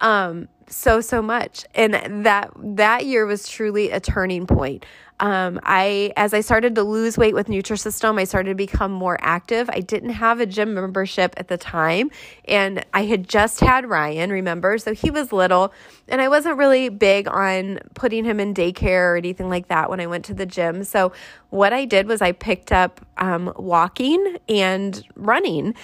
Um, 0.00 0.48
so 0.68 1.00
so 1.00 1.22
much 1.22 1.64
and 1.74 1.94
that 2.26 2.50
that 2.56 3.06
year 3.06 3.24
was 3.24 3.48
truly 3.48 3.90
a 3.90 4.00
turning 4.00 4.46
point 4.46 4.84
um, 5.18 5.58
I 5.62 6.12
as 6.16 6.34
I 6.34 6.40
started 6.40 6.74
to 6.74 6.82
lose 6.82 7.16
weight 7.16 7.34
with 7.34 7.46
Nutrisystem, 7.46 8.20
I 8.20 8.24
started 8.24 8.50
to 8.50 8.54
become 8.54 8.92
more 8.92 9.16
active. 9.20 9.70
I 9.72 9.80
didn't 9.80 10.10
have 10.10 10.40
a 10.40 10.46
gym 10.46 10.74
membership 10.74 11.34
at 11.36 11.48
the 11.48 11.56
time, 11.56 12.10
and 12.46 12.84
I 12.92 13.04
had 13.04 13.28
just 13.28 13.60
had 13.60 13.86
Ryan. 13.86 14.30
Remember, 14.30 14.76
so 14.78 14.92
he 14.92 15.10
was 15.10 15.32
little, 15.32 15.72
and 16.08 16.20
I 16.20 16.28
wasn't 16.28 16.58
really 16.58 16.90
big 16.90 17.28
on 17.28 17.78
putting 17.94 18.24
him 18.24 18.40
in 18.40 18.52
daycare 18.52 19.12
or 19.12 19.16
anything 19.16 19.48
like 19.48 19.68
that 19.68 19.88
when 19.88 20.00
I 20.00 20.06
went 20.06 20.24
to 20.26 20.34
the 20.34 20.46
gym. 20.46 20.84
So 20.84 21.12
what 21.50 21.72
I 21.72 21.86
did 21.86 22.06
was 22.06 22.20
I 22.20 22.32
picked 22.32 22.70
up 22.70 23.00
um, 23.16 23.52
walking 23.56 24.36
and 24.48 25.02
running 25.14 25.74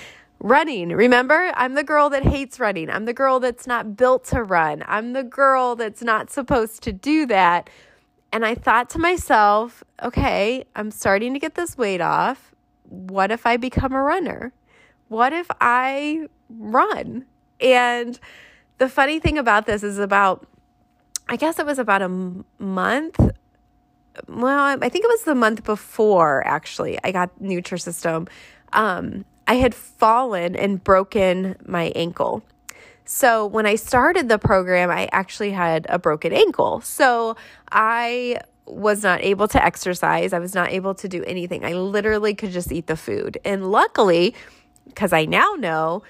running. 0.42 0.88
Remember, 0.88 1.52
I'm 1.54 1.74
the 1.74 1.84
girl 1.84 2.10
that 2.10 2.24
hates 2.24 2.58
running. 2.58 2.90
I'm 2.90 3.04
the 3.04 3.12
girl 3.12 3.38
that's 3.38 3.66
not 3.66 3.96
built 3.96 4.24
to 4.26 4.42
run. 4.42 4.82
I'm 4.86 5.12
the 5.12 5.22
girl 5.22 5.76
that's 5.76 6.02
not 6.02 6.30
supposed 6.30 6.82
to 6.82 6.92
do 6.92 7.26
that. 7.26 7.70
And 8.32 8.46
I 8.46 8.54
thought 8.54 8.88
to 8.90 8.98
myself, 8.98 9.84
okay, 10.02 10.64
I'm 10.74 10.90
starting 10.90 11.34
to 11.34 11.38
get 11.38 11.54
this 11.54 11.76
weight 11.76 12.00
off. 12.00 12.54
What 12.88 13.30
if 13.30 13.46
I 13.46 13.58
become 13.58 13.92
a 13.92 14.02
runner? 14.02 14.52
What 15.08 15.34
if 15.34 15.46
I 15.60 16.28
run? 16.48 17.26
And 17.60 18.18
the 18.78 18.88
funny 18.88 19.20
thing 19.20 19.36
about 19.36 19.66
this 19.66 19.82
is 19.82 19.98
about, 19.98 20.46
I 21.28 21.36
guess 21.36 21.58
it 21.58 21.66
was 21.66 21.78
about 21.78 22.00
a 22.00 22.08
month. 22.58 23.20
Well, 24.28 24.78
I 24.82 24.88
think 24.88 25.04
it 25.04 25.08
was 25.08 25.24
the 25.24 25.34
month 25.34 25.64
before 25.64 26.46
actually 26.46 26.98
I 27.04 27.12
got 27.12 27.38
Nutrisystem. 27.38 28.28
Um, 28.72 29.26
I 29.46 29.54
had 29.54 29.74
fallen 29.74 30.56
and 30.56 30.82
broken 30.82 31.56
my 31.66 31.92
ankle. 31.94 32.42
So 33.14 33.44
when 33.44 33.66
I 33.66 33.74
started 33.74 34.30
the 34.30 34.38
program, 34.38 34.90
I 34.90 35.06
actually 35.12 35.50
had 35.50 35.84
a 35.90 35.98
broken 35.98 36.32
ankle. 36.32 36.80
So 36.80 37.36
I 37.70 38.38
was 38.64 39.02
not 39.02 39.20
able 39.22 39.46
to 39.48 39.62
exercise. 39.62 40.32
I 40.32 40.38
was 40.38 40.54
not 40.54 40.70
able 40.70 40.94
to 40.94 41.08
do 41.08 41.22
anything. 41.24 41.62
I 41.62 41.74
literally 41.74 42.34
could 42.34 42.52
just 42.52 42.72
eat 42.72 42.86
the 42.86 42.96
food. 42.96 43.36
And 43.44 43.70
luckily, 43.70 44.34
because 44.86 45.12
I 45.12 45.26
now 45.26 45.52
know 45.58 46.02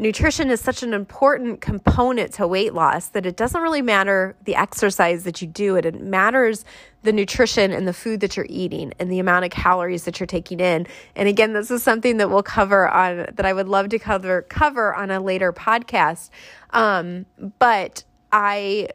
nutrition 0.00 0.50
is 0.50 0.60
such 0.60 0.82
an 0.82 0.94
important 0.94 1.60
component 1.60 2.32
to 2.32 2.46
weight 2.46 2.72
loss 2.72 3.08
that 3.08 3.26
it 3.26 3.36
doesn't 3.36 3.60
really 3.60 3.82
matter 3.82 4.34
the 4.44 4.56
exercise 4.56 5.24
that 5.24 5.42
you 5.42 5.46
do 5.46 5.76
it, 5.76 5.84
it 5.84 6.00
matters 6.00 6.64
the 7.02 7.12
nutrition 7.12 7.70
and 7.70 7.86
the 7.86 7.92
food 7.92 8.20
that 8.20 8.36
you're 8.36 8.46
eating 8.48 8.92
and 8.98 9.12
the 9.12 9.18
amount 9.18 9.44
of 9.44 9.50
calories 9.50 10.04
that 10.04 10.18
you're 10.18 10.26
taking 10.26 10.58
in. 10.58 10.86
And 11.14 11.28
again 11.28 11.52
this 11.52 11.70
is 11.70 11.82
something 11.82 12.16
that 12.16 12.30
we'll 12.30 12.42
cover 12.42 12.88
on 12.88 13.26
that 13.34 13.44
i 13.44 13.52
would 13.52 13.68
love 13.68 13.90
to 13.90 13.98
cover 13.98 14.42
cover 14.42 14.94
on 14.94 15.10
a 15.10 15.20
later 15.20 15.52
podcast. 15.52 16.30
Um, 16.70 17.26
but 17.58 18.04
i 18.32 18.88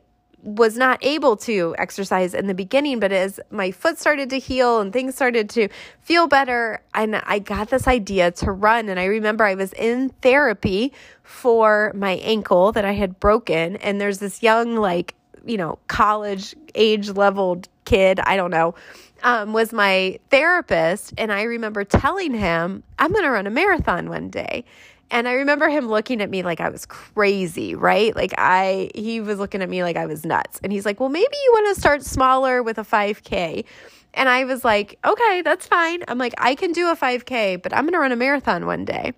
was 0.46 0.78
not 0.78 1.00
able 1.02 1.36
to 1.36 1.76
exercise 1.80 2.36
in 2.36 2.46
the 2.46 2.54
beginning, 2.54 3.00
but 3.00 3.12
as 3.12 3.40
my 3.50 3.72
foot 3.72 3.98
started 3.98 4.30
to 4.30 4.38
heal 4.38 4.80
and 4.80 4.94
things 4.94 5.16
started 5.16 5.50
to 5.50 5.68
feel 6.02 6.28
better, 6.28 6.82
and 6.94 7.16
I 7.16 7.40
got 7.40 7.70
this 7.70 7.88
idea 7.88 8.30
to 8.32 8.52
run. 8.52 8.88
And 8.88 9.00
I 9.00 9.06
remember 9.06 9.44
I 9.44 9.56
was 9.56 9.74
in 9.74 10.10
therapy 10.22 10.94
for 11.24 11.92
my 11.96 12.12
ankle 12.18 12.72
that 12.74 12.86
I 12.86 12.94
had 12.94 13.20
broken, 13.20 13.78
and 13.78 14.00
there's 14.00 14.20
this 14.20 14.44
young, 14.44 14.76
like, 14.76 15.16
you 15.46 15.58
know, 15.58 15.80
college 15.88 16.56
age 16.76 17.10
leveled 17.10 17.68
kid, 17.86 18.20
I 18.20 18.38
don't 18.38 18.52
know, 18.52 18.76
um, 19.24 19.52
was 19.52 19.74
my 19.74 20.20
therapist. 20.30 21.14
And 21.18 21.32
I 21.32 21.44
remember 21.44 21.84
telling 21.84 22.34
him, 22.36 22.84
I'm 23.00 23.12
going 23.12 23.24
to 23.24 23.32
run 23.32 23.48
a 23.48 23.52
marathon 23.52 24.10
one 24.10 24.30
day. 24.30 24.66
And 25.12 25.28
I 25.28 25.34
remember 25.34 25.70
him 25.70 25.88
looking 25.88 26.22
at 26.22 26.30
me 26.30 26.44
like 26.44 26.60
I 26.60 26.70
was 26.70 26.86
crazy, 26.86 27.76
right? 27.76 28.16
Like 28.16 28.34
I, 28.38 28.90
he 28.96 29.22
was 29.22 29.40
looking 29.40 29.62
at 29.62 29.70
me 29.70 29.84
like 29.84 29.98
I 29.98 30.06
was 30.06 30.26
nuts. 30.26 30.60
And 30.64 30.72
he's 30.72 30.86
like, 30.86 31.00
well, 31.00 31.10
maybe 31.10 31.36
you 31.44 31.52
want 31.54 31.76
to 31.76 31.80
start 31.80 32.04
smaller 32.04 32.64
with 32.64 32.78
a 32.78 32.84
5K. 32.84 33.66
And 34.16 34.30
I 34.30 34.46
was 34.46 34.64
like, 34.64 34.98
okay, 35.06 35.42
that's 35.44 35.68
fine. 35.68 36.04
I'm 36.08 36.18
like, 36.18 36.34
I 36.38 36.56
can 36.56 36.72
do 36.72 36.90
a 36.90 36.96
5K, 36.96 37.62
but 37.62 37.74
I'm 37.74 37.84
going 37.84 37.94
to 37.94 38.00
run 38.00 38.14
a 38.14 38.16
marathon 38.16 38.66
one 38.66 38.86
day. 38.86 39.14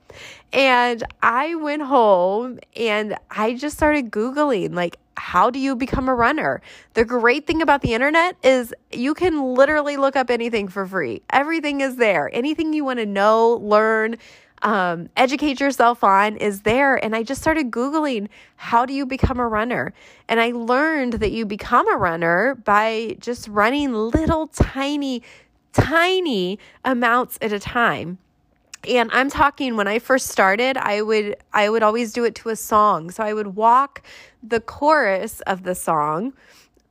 And 0.51 1.03
I 1.21 1.55
went 1.55 1.83
home 1.83 2.59
and 2.75 3.15
I 3.29 3.53
just 3.53 3.77
started 3.77 4.11
Googling, 4.11 4.73
like, 4.73 4.97
how 5.15 5.49
do 5.49 5.59
you 5.59 5.75
become 5.75 6.09
a 6.09 6.15
runner? 6.15 6.61
The 6.93 7.05
great 7.05 7.47
thing 7.47 7.61
about 7.61 7.81
the 7.81 7.93
internet 7.93 8.35
is 8.43 8.73
you 8.91 9.13
can 9.13 9.55
literally 9.55 9.97
look 9.97 10.15
up 10.15 10.29
anything 10.29 10.67
for 10.67 10.85
free. 10.85 11.21
Everything 11.31 11.81
is 11.81 11.97
there. 11.97 12.29
Anything 12.33 12.73
you 12.73 12.85
want 12.85 12.99
to 12.99 13.05
know, 13.05 13.55
learn, 13.61 14.17
um, 14.61 15.09
educate 15.15 15.59
yourself 15.59 16.03
on 16.03 16.37
is 16.37 16.61
there. 16.61 17.03
And 17.03 17.15
I 17.15 17.23
just 17.23 17.41
started 17.41 17.71
Googling, 17.71 18.27
how 18.55 18.85
do 18.85 18.93
you 18.93 19.05
become 19.05 19.39
a 19.39 19.47
runner? 19.47 19.93
And 20.27 20.39
I 20.39 20.51
learned 20.51 21.13
that 21.13 21.31
you 21.31 21.45
become 21.45 21.91
a 21.91 21.97
runner 21.97 22.55
by 22.55 23.17
just 23.19 23.47
running 23.47 23.93
little 23.93 24.47
tiny, 24.47 25.21
tiny 25.73 26.59
amounts 26.83 27.37
at 27.41 27.51
a 27.51 27.59
time. 27.59 28.17
And 28.87 29.09
I'm 29.11 29.29
talking 29.29 29.75
when 29.75 29.87
I 29.87 29.99
first 29.99 30.27
started, 30.27 30.77
I 30.77 31.01
would 31.01 31.35
I 31.51 31.69
would 31.69 31.83
always 31.83 32.13
do 32.13 32.23
it 32.23 32.35
to 32.35 32.49
a 32.49 32.55
song. 32.55 33.11
So 33.11 33.23
I 33.23 33.33
would 33.33 33.55
walk 33.55 34.03
the 34.41 34.61
chorus 34.61 35.41
of 35.41 35.63
the 35.63 35.75
song 35.75 36.33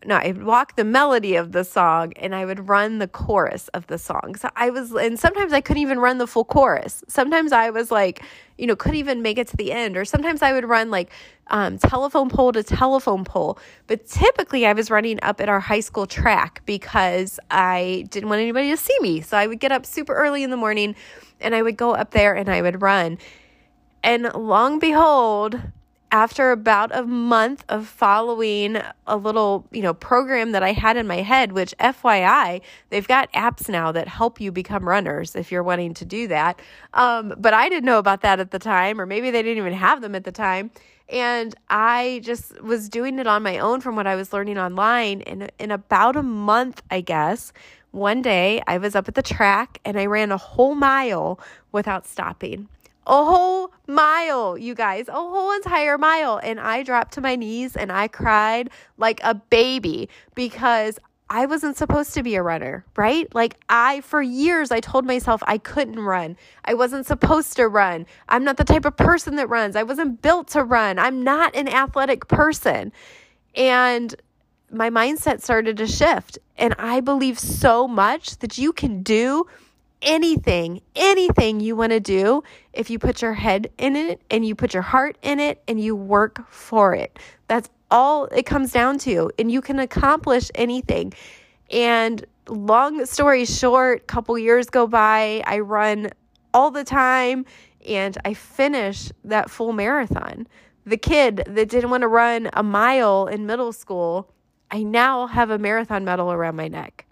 no, 0.04 0.16
I'd 0.16 0.42
walk 0.42 0.76
the 0.76 0.85
melody 0.85 1.37
of 1.37 1.52
the 1.52 1.64
song 1.64 2.12
and 2.16 2.35
I 2.35 2.44
would 2.44 2.68
run 2.68 2.98
the 2.98 3.09
chorus 3.09 3.68
of 3.68 3.87
the 3.87 3.98
song. 3.98 4.37
So 4.37 4.50
I 4.54 4.70
was, 4.70 4.92
and 4.92 5.18
sometimes 5.18 5.52
I 5.52 5.61
couldn't 5.61 5.82
even 5.82 5.98
run 5.98 6.18
the 6.18 6.26
full 6.26 6.44
chorus. 6.44 7.02
Sometimes 7.09 7.50
I 7.50 7.70
was 7.70 7.90
like, 7.90 8.22
you 8.59 8.66
know, 8.66 8.76
couldn't 8.76 8.98
even 8.98 9.22
make 9.22 9.38
it 9.38 9.48
to 9.48 9.56
the 9.56 9.72
end. 9.72 9.96
Or 9.96 10.04
sometimes 10.04 10.42
I 10.42 10.52
would 10.52 10.64
run 10.66 10.90
like 10.90 11.11
um, 11.48 11.78
telephone 11.78 12.28
pole 12.28 12.52
to 12.52 12.62
telephone 12.62 13.24
pole. 13.24 13.59
But 13.87 14.06
typically 14.06 14.66
I 14.66 14.74
was 14.74 14.90
running 14.90 15.18
up 15.22 15.40
at 15.40 15.48
our 15.48 15.61
high 15.61 15.80
school 15.80 16.06
track 16.06 16.62
because 16.66 17.40
I 17.50 18.06
didn't 18.11 18.28
want 18.28 18.42
anybody 18.42 18.70
to 18.70 18.76
see 18.76 18.96
me. 19.00 19.22
So 19.22 19.37
I 19.37 19.46
would 19.46 19.61
get 19.61 19.72
up 19.72 19.87
super 19.87 20.14
early 20.14 20.42
in 20.42 20.50
the 20.50 20.56
morning 20.56 20.94
and 21.40 21.54
I 21.54 21.62
would 21.62 21.76
go 21.76 21.94
up 21.94 22.11
there 22.11 22.35
and 22.35 22.48
I 22.48 22.62
would 22.62 22.82
run. 22.82 23.18
And 24.02 24.32
long 24.35 24.78
behold, 24.78 25.61
after 26.16 26.50
about 26.50 26.96
a 26.96 27.02
month 27.02 27.62
of 27.68 27.87
following 27.87 28.79
a 29.07 29.18
little, 29.18 29.68
you 29.70 29.83
know, 29.83 29.92
program 29.92 30.52
that 30.52 30.62
I 30.62 30.72
had 30.72 30.96
in 30.96 31.07
my 31.07 31.16
head, 31.20 31.52
which 31.52 31.74
FYI, 31.79 32.62
they've 32.88 33.07
got 33.07 33.31
apps 33.35 33.68
now 33.68 33.92
that 33.92 34.09
help 34.09 34.40
you 34.40 34.50
become 34.50 34.88
runners 34.88 35.37
if 35.37 35.52
you're 35.52 35.62
wanting 35.62 35.92
to 35.92 36.07
do 36.07 36.26
that. 36.29 36.59
Um, 36.94 37.35
but 37.37 37.52
I 37.52 37.68
didn't 37.68 37.85
know 37.85 37.98
about 37.98 38.22
that 38.22 38.40
at 38.40 38.50
the 38.50 38.59
time, 38.59 38.98
or 38.98 39.05
maybe 39.05 39.31
they 39.31 39.42
didn't 39.42 39.59
even 39.59 39.74
have 39.74 40.00
them 40.00 40.14
at 40.14 40.24
the 40.24 40.33
time. 40.33 40.70
And 41.11 41.55
I 41.68 42.22
just 42.24 42.62
was 42.62 42.88
doing 42.88 43.18
it 43.18 43.26
on 43.26 43.42
my 43.42 43.59
own 43.59 43.83
from 43.83 43.94
what 43.94 44.07
I 44.07 44.16
was 44.16 44.33
learning 44.33 44.57
online. 44.57 45.20
And 45.20 45.52
in 45.59 45.70
about 45.70 46.16
a 46.16 46.22
month, 46.22 46.81
I 46.90 47.02
guess, 47.02 47.52
one 47.90 48.22
day 48.22 48.62
I 48.66 48.79
was 48.79 48.94
up 48.94 49.07
at 49.07 49.16
the 49.16 49.22
track 49.22 49.81
and 49.85 49.98
I 49.98 50.07
ran 50.07 50.33
a 50.33 50.38
whole 50.38 50.74
mile 50.74 51.38
without 51.72 52.07
stopping 52.07 52.70
a 53.06 53.24
whole 53.24 53.72
mile, 53.86 54.58
you 54.58 54.74
guys, 54.74 55.08
a 55.08 55.12
whole 55.12 55.52
entire 55.52 55.96
mile. 55.96 56.38
And 56.42 56.58
I 56.58 56.82
dropped 56.82 57.14
to 57.14 57.20
my 57.20 57.36
knees 57.36 57.76
and 57.76 57.92
I 57.92 58.08
cried 58.08 58.70
like 58.98 59.20
a 59.22 59.34
baby 59.34 60.08
because 60.34 60.98
I 61.28 61.46
wasn't 61.46 61.76
supposed 61.76 62.14
to 62.14 62.22
be 62.22 62.36
a 62.36 62.42
runner, 62.42 62.84
right? 62.96 63.32
Like 63.34 63.56
I, 63.68 64.00
for 64.02 64.22
years, 64.22 64.70
I 64.70 64.80
told 64.80 65.04
myself 65.04 65.42
I 65.46 65.58
couldn't 65.58 65.98
run. 65.98 66.36
I 66.64 66.74
wasn't 66.74 67.06
supposed 67.06 67.56
to 67.56 67.66
run. 67.66 68.06
I'm 68.28 68.44
not 68.44 68.56
the 68.56 68.64
type 68.64 68.84
of 68.84 68.96
person 68.96 69.36
that 69.36 69.48
runs. 69.48 69.74
I 69.74 69.82
wasn't 69.82 70.22
built 70.22 70.48
to 70.48 70.62
run. 70.62 70.98
I'm 70.98 71.24
not 71.24 71.56
an 71.56 71.68
athletic 71.68 72.28
person. 72.28 72.92
And 73.56 74.14
my 74.70 74.90
mindset 74.90 75.42
started 75.42 75.76
to 75.78 75.86
shift. 75.86 76.38
And 76.56 76.74
I 76.78 77.00
believe 77.00 77.38
so 77.38 77.88
much 77.88 78.38
that 78.38 78.56
you 78.58 78.72
can 78.72 79.02
do 79.02 79.46
anything, 80.02 80.80
anything 80.94 81.61
you 81.61 81.76
want 81.76 81.92
to 81.92 82.00
do 82.00 82.42
if 82.72 82.90
you 82.90 82.98
put 82.98 83.22
your 83.22 83.35
head 83.35 83.70
in 83.78 83.96
it 83.96 84.20
and 84.30 84.44
you 84.46 84.54
put 84.54 84.74
your 84.74 84.82
heart 84.82 85.16
in 85.22 85.40
it 85.40 85.62
and 85.66 85.80
you 85.80 85.96
work 85.96 86.48
for 86.50 86.94
it. 86.94 87.18
That's 87.48 87.68
all 87.90 88.26
it 88.26 88.44
comes 88.44 88.72
down 88.72 88.98
to. 89.00 89.30
And 89.38 89.50
you 89.50 89.61
can 89.61 89.78
accomplish 89.78 90.50
anything. 90.54 91.12
And 91.70 92.24
long 92.48 93.04
story 93.06 93.44
short, 93.44 94.06
couple 94.06 94.38
years 94.38 94.70
go 94.70 94.87
by, 94.87 95.42
I 95.46 95.61
run 95.61 96.11
all 96.54 96.70
the 96.70 96.85
time 96.85 97.44
and 97.87 98.16
I 98.24 98.35
finish 98.35 99.11
that 99.24 99.50
full 99.50 99.72
marathon. 99.72 100.46
The 100.85 100.96
kid 100.96 101.42
that 101.46 101.68
didn't 101.68 101.90
want 101.90 102.02
to 102.02 102.09
run 102.09 102.48
a 102.52 102.62
mile 102.62 103.26
in 103.26 103.46
middle 103.46 103.72
school, 103.72 104.32
I 104.70 104.82
now 104.82 105.26
have 105.26 105.50
a 105.50 105.59
marathon 105.59 106.04
medal 106.04 106.32
around 106.32 106.56
my 106.56 106.68
neck. 106.68 107.06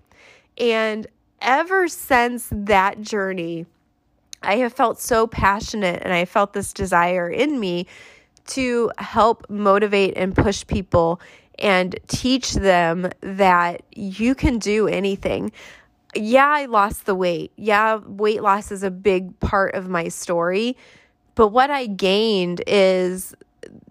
And 0.59 1.07
ever 1.41 1.89
since 1.89 2.49
that 2.51 3.01
journey, 3.01 3.67
I 4.43 4.57
have 4.57 4.73
felt 4.73 5.01
so 5.01 5.27
passionate 5.27 6.03
and 6.03 6.13
I 6.13 6.25
felt 6.25 6.53
this 6.53 6.73
desire 6.73 7.29
in 7.31 7.59
me 7.59 7.87
to 8.49 8.91
help 8.99 9.49
motivate 9.49 10.15
and 10.17 10.37
push 10.37 10.67
people 10.67 11.21
and 11.59 11.99
teach 12.09 12.53
them 12.53 13.11
that 13.21 13.83
you 13.95 14.35
can 14.35 14.59
do 14.59 14.87
anything. 14.89 15.53
Yeah, 16.15 16.47
I 16.47 16.67
lost 16.67 17.07
the 17.07 17.15
weight. 17.15 17.53
Yeah, 17.57 17.97
weight 17.97 18.43
loss 18.43 18.71
is 18.71 18.83
a 18.83 18.91
big 18.91 19.39
part 19.41 19.75
of 19.75 19.89
my 19.89 20.09
story. 20.09 20.77
But 21.35 21.49
what 21.49 21.71
I 21.71 21.87
gained 21.87 22.63
is 22.67 23.35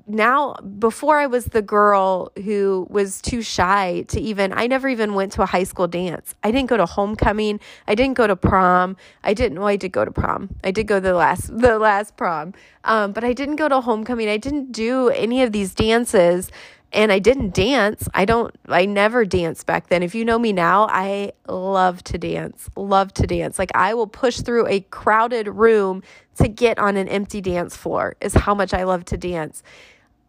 now 0.06 0.54
before 0.56 1.18
I 1.18 1.28
was 1.28 1.46
the 1.46 1.62
girl 1.62 2.32
who 2.44 2.88
was 2.90 3.22
too 3.22 3.42
shy 3.42 4.04
to 4.10 4.20
even 4.20 4.52
I 4.54 4.68
never 4.68 4.90
even 4.90 5.14
went 5.14 5.32
to 5.34 5.42
a 5.42 5.46
high 5.46 5.64
school 5.64 5.88
dance. 5.88 6.36
I 6.44 6.52
didn't 6.52 6.70
go 6.70 6.78
to 6.78 6.86
homecoming. 6.86 7.60
I 7.88 7.96
didn't 7.96 8.16
go 8.16 8.28
to 8.28 8.36
prom. 8.36 8.98
I 9.24 9.34
didn't 9.34 9.60
well 9.60 9.68
I 9.68 9.78
did 9.78 9.92
go 9.92 10.04
to 10.04 10.12
prom. 10.12 10.56
I 10.64 10.72
did 10.72 10.88
go 10.88 11.00
the 11.00 11.14
last 11.14 11.48
the 11.58 11.80
last 11.80 12.18
prom. 12.18 12.54
Um, 12.84 13.14
but 13.14 13.24
I 13.24 13.34
didn't 13.34 13.56
go 13.56 13.70
to 13.70 13.82
homecoming. 13.82 14.28
I 14.28 14.38
didn't 14.38 14.72
do 14.72 15.10
any 15.10 15.42
of 15.42 15.52
these 15.52 15.74
dances 15.74 16.52
and 16.94 17.12
I 17.12 17.20
didn't 17.20 17.54
dance. 17.54 18.08
I 18.14 18.26
don't 18.26 18.54
I 18.68 18.86
never 18.86 19.26
danced 19.26 19.66
back 19.66 19.88
then. 19.88 20.04
If 20.04 20.14
you 20.16 20.26
know 20.26 20.38
me 20.38 20.54
now, 20.54 20.88
I 20.90 21.32
love 21.48 22.04
to 22.06 22.18
dance. 22.18 22.70
Love 22.76 23.14
to 23.16 23.28
dance. 23.28 23.58
Like 23.58 23.72
I 23.74 23.94
will 23.94 24.08
push 24.08 24.42
through 24.42 24.68
a 24.68 24.82
crowded 24.82 25.48
room 25.48 26.04
to 26.36 26.48
get 26.48 26.78
on 26.78 26.98
an 26.98 27.08
empty 27.08 27.42
dance 27.42 27.76
floor. 27.76 28.16
Is 28.22 28.34
how 28.34 28.54
much 28.54 28.74
I 28.74 28.84
love 28.84 29.06
to 29.06 29.18
dance. 29.18 29.64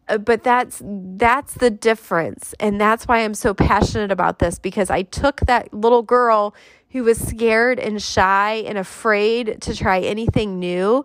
Uh, 0.07 0.17
but 0.17 0.43
that's 0.43 0.81
that's 0.85 1.55
the 1.55 1.71
difference 1.71 2.53
and 2.59 2.79
that's 2.79 3.07
why 3.07 3.19
I'm 3.23 3.33
so 3.33 3.53
passionate 3.55 4.11
about 4.11 4.37
this 4.39 4.59
because 4.59 4.89
I 4.91 5.01
took 5.01 5.39
that 5.41 5.73
little 5.73 6.03
girl 6.03 6.53
who 6.91 7.03
was 7.03 7.17
scared 7.19 7.79
and 7.79 8.01
shy 8.01 8.63
and 8.67 8.77
afraid 8.77 9.61
to 9.61 9.75
try 9.75 9.99
anything 9.99 10.59
new 10.59 11.03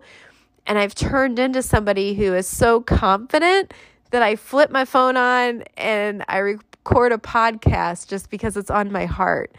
and 0.67 0.77
I've 0.77 0.95
turned 0.95 1.39
into 1.39 1.63
somebody 1.63 2.13
who 2.13 2.33
is 2.33 2.47
so 2.47 2.81
confident 2.81 3.73
that 4.11 4.21
I 4.21 4.35
flip 4.35 4.69
my 4.69 4.85
phone 4.85 5.17
on 5.17 5.63
and 5.77 6.23
I 6.27 6.37
record 6.37 7.11
a 7.11 7.17
podcast 7.17 8.07
just 8.07 8.29
because 8.29 8.55
it's 8.57 8.69
on 8.69 8.91
my 8.91 9.05
heart. 9.05 9.55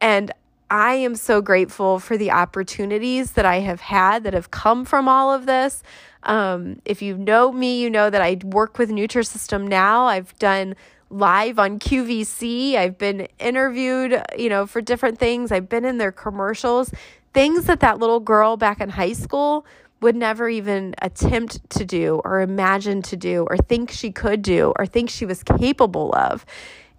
And 0.00 0.32
I 0.70 0.94
am 0.94 1.14
so 1.14 1.40
grateful 1.40 1.98
for 1.98 2.16
the 2.16 2.30
opportunities 2.30 3.32
that 3.32 3.44
I 3.44 3.60
have 3.60 3.80
had 3.80 4.24
that 4.24 4.34
have 4.34 4.50
come 4.50 4.84
from 4.84 5.08
all 5.08 5.32
of 5.32 5.46
this. 5.46 5.82
Um, 6.22 6.80
if 6.84 7.02
you 7.02 7.16
know 7.18 7.52
me, 7.52 7.80
you 7.80 7.90
know 7.90 8.10
that 8.10 8.22
I 8.22 8.38
work 8.44 8.78
with 8.78 8.90
Nutrisystem 8.90 9.68
now. 9.68 10.06
I've 10.06 10.36
done 10.38 10.74
live 11.10 11.58
on 11.58 11.78
QVC. 11.78 12.74
I've 12.74 12.98
been 12.98 13.28
interviewed, 13.38 14.20
you 14.36 14.48
know, 14.48 14.66
for 14.66 14.80
different 14.80 15.18
things. 15.18 15.52
I've 15.52 15.68
been 15.68 15.84
in 15.84 15.98
their 15.98 16.12
commercials, 16.12 16.90
things 17.32 17.64
that 17.64 17.80
that 17.80 17.98
little 17.98 18.20
girl 18.20 18.56
back 18.56 18.80
in 18.80 18.88
high 18.88 19.12
school 19.12 19.66
would 20.00 20.16
never 20.16 20.48
even 20.48 20.94
attempt 21.00 21.70
to 21.70 21.84
do 21.84 22.20
or 22.24 22.40
imagine 22.40 23.00
to 23.02 23.16
do 23.16 23.46
or 23.48 23.56
think 23.56 23.90
she 23.90 24.10
could 24.10 24.42
do 24.42 24.72
or 24.78 24.86
think 24.86 25.08
she 25.08 25.24
was 25.24 25.42
capable 25.42 26.14
of. 26.14 26.44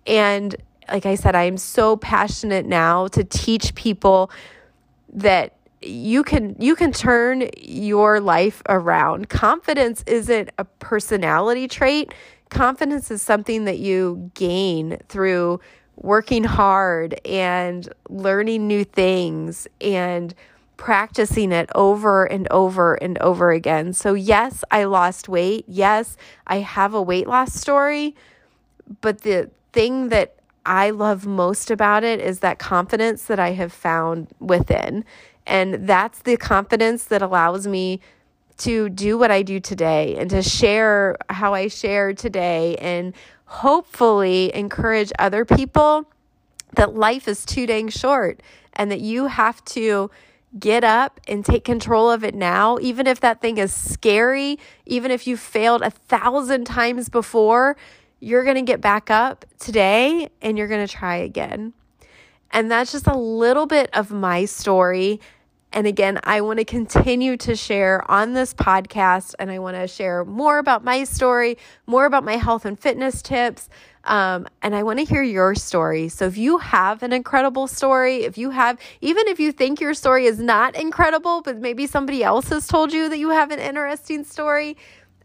And 0.08 0.56
like 0.90 1.06
I 1.06 1.16
said, 1.16 1.36
I 1.36 1.44
am 1.44 1.58
so 1.58 1.98
passionate 1.98 2.66
now 2.66 3.08
to 3.08 3.24
teach 3.24 3.76
people 3.76 4.32
that 5.14 5.54
you 5.82 6.24
can 6.24 6.56
you 6.60 6.76
can 6.76 6.92
turn 6.92 7.50
your 7.58 8.20
life 8.20 8.62
around. 8.70 9.30
Confidence 9.30 10.04
isn't 10.08 10.50
a 10.58 10.66
personality 10.66 11.68
trait. 11.68 12.14
confidence 12.50 13.12
is 13.12 13.22
something 13.22 13.66
that 13.66 13.80
you 13.80 14.32
gain 14.36 14.98
through 15.10 15.60
working 15.98 16.44
hard 16.44 17.20
and 17.26 17.90
learning 18.10 18.68
new 18.68 18.84
things 18.84 19.68
and 19.82 20.34
practicing 20.78 21.52
it 21.52 21.70
over 21.74 22.26
and 22.26 22.48
over 22.52 22.96
and 22.96 23.18
over 23.20 23.52
again. 23.52 23.94
So, 23.94 24.14
yes, 24.14 24.64
I 24.72 24.84
lost 24.86 25.30
weight. 25.30 25.66
Yes, 25.68 26.18
I 26.48 26.58
have 26.58 26.94
a 26.94 27.02
weight 27.02 27.28
loss 27.28 27.54
story. 27.54 28.16
But 29.02 29.22
the 29.22 29.50
thing 29.74 30.10
that 30.10 30.35
I 30.66 30.90
love 30.90 31.26
most 31.26 31.70
about 31.70 32.04
it 32.04 32.20
is 32.20 32.40
that 32.40 32.60
confidence 32.60 33.24
that 33.24 33.40
I 33.40 33.52
have 33.52 33.72
found 33.72 34.28
within. 34.40 35.06
And 35.46 35.88
that's 35.88 36.20
the 36.20 36.38
confidence 36.38 37.06
that 37.06 37.22
allows 37.22 37.68
me 37.68 38.02
to 38.58 38.90
do 38.90 39.18
what 39.18 39.32
I 39.32 39.42
do 39.42 39.60
today 39.60 40.16
and 40.18 40.30
to 40.30 40.42
share 40.42 41.18
how 41.30 41.54
I 41.54 41.68
share 41.68 42.14
today 42.14 42.76
and 42.78 43.14
hopefully 43.46 44.54
encourage 44.56 45.12
other 45.20 45.46
people 45.46 46.10
that 46.76 46.96
life 46.96 47.28
is 47.28 47.46
too 47.46 47.66
dang 47.66 47.90
short 47.90 48.42
and 48.74 48.92
that 48.92 49.02
you 49.02 49.28
have 49.28 49.64
to 49.66 50.10
get 50.58 50.84
up 50.84 51.20
and 51.28 51.44
take 51.44 51.66
control 51.66 52.10
of 52.10 52.24
it 52.24 52.34
now, 52.34 52.78
even 52.80 53.08
if 53.08 53.20
that 53.20 53.42
thing 53.42 53.58
is 53.58 53.74
scary, 53.74 54.58
even 54.86 55.12
if 55.12 55.28
you 55.28 55.36
failed 55.36 55.82
a 55.82 55.90
thousand 55.90 56.66
times 56.66 57.10
before, 57.10 57.76
you're 58.20 58.44
going 58.44 58.56
to 58.56 58.62
get 58.62 58.82
back 58.82 59.10
up 59.10 59.46
today 59.60 60.30
and 60.42 60.58
you're 60.58 60.68
going 60.68 60.86
to 60.86 60.94
try 60.94 61.18
again. 61.18 61.74
And 62.52 62.72
that's 62.72 62.92
just 62.92 63.08
a 63.08 63.18
little 63.18 63.66
bit 63.66 63.90
of 63.94 64.12
my 64.12 64.46
story. 64.46 65.20
And 65.74 65.88
again, 65.88 66.22
I 66.24 66.40
want 66.40 66.60
to 66.60 66.66
continue 66.66 67.36
to 67.38 67.56
share 67.56 68.10
on 68.10 68.34
this 68.34 68.54
podcast 68.54 69.36
and 69.40 69.52
I 69.52 69.60
want 69.60 69.76
to 69.76 69.88
share 69.88 70.24
more 70.24 70.58
about 70.58 70.86
my 70.86 71.04
story, 71.04 71.58
more 71.86 72.06
about 72.06 72.24
my 72.24 72.38
health 72.38 72.64
and 72.64 72.80
fitness 72.80 73.22
tips. 73.22 73.70
Um, 74.06 74.48
and 74.62 74.74
I 74.74 74.84
want 74.84 75.00
to 75.00 75.06
hear 75.06 75.22
your 75.22 75.54
story. 75.56 76.08
So 76.08 76.28
if 76.28 76.38
you 76.38 76.60
have 76.60 77.04
an 77.04 77.12
incredible 77.12 77.68
story, 77.68 78.24
if 78.24 78.38
you 78.38 78.52
have, 78.52 78.80
even 79.02 79.28
if 79.28 79.38
you 79.38 79.52
think 79.52 79.82
your 79.82 79.94
story 79.94 80.28
is 80.28 80.40
not 80.40 80.76
incredible, 80.76 81.42
but 81.42 81.58
maybe 81.58 81.88
somebody 81.88 82.24
else 82.24 82.48
has 82.50 82.68
told 82.68 82.94
you 82.94 83.10
that 83.10 83.18
you 83.18 83.32
have 83.32 83.52
an 83.52 83.60
interesting 83.60 84.24
story, 84.24 84.78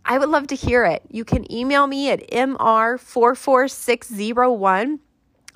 I 0.04 0.18
would 0.18 0.28
love 0.28 0.48
to 0.48 0.54
hear 0.54 0.84
it. 0.84 1.02
You 1.10 1.24
can 1.24 1.50
email 1.52 1.86
me 1.86 2.10
at 2.10 2.30
mr44601 2.30 4.98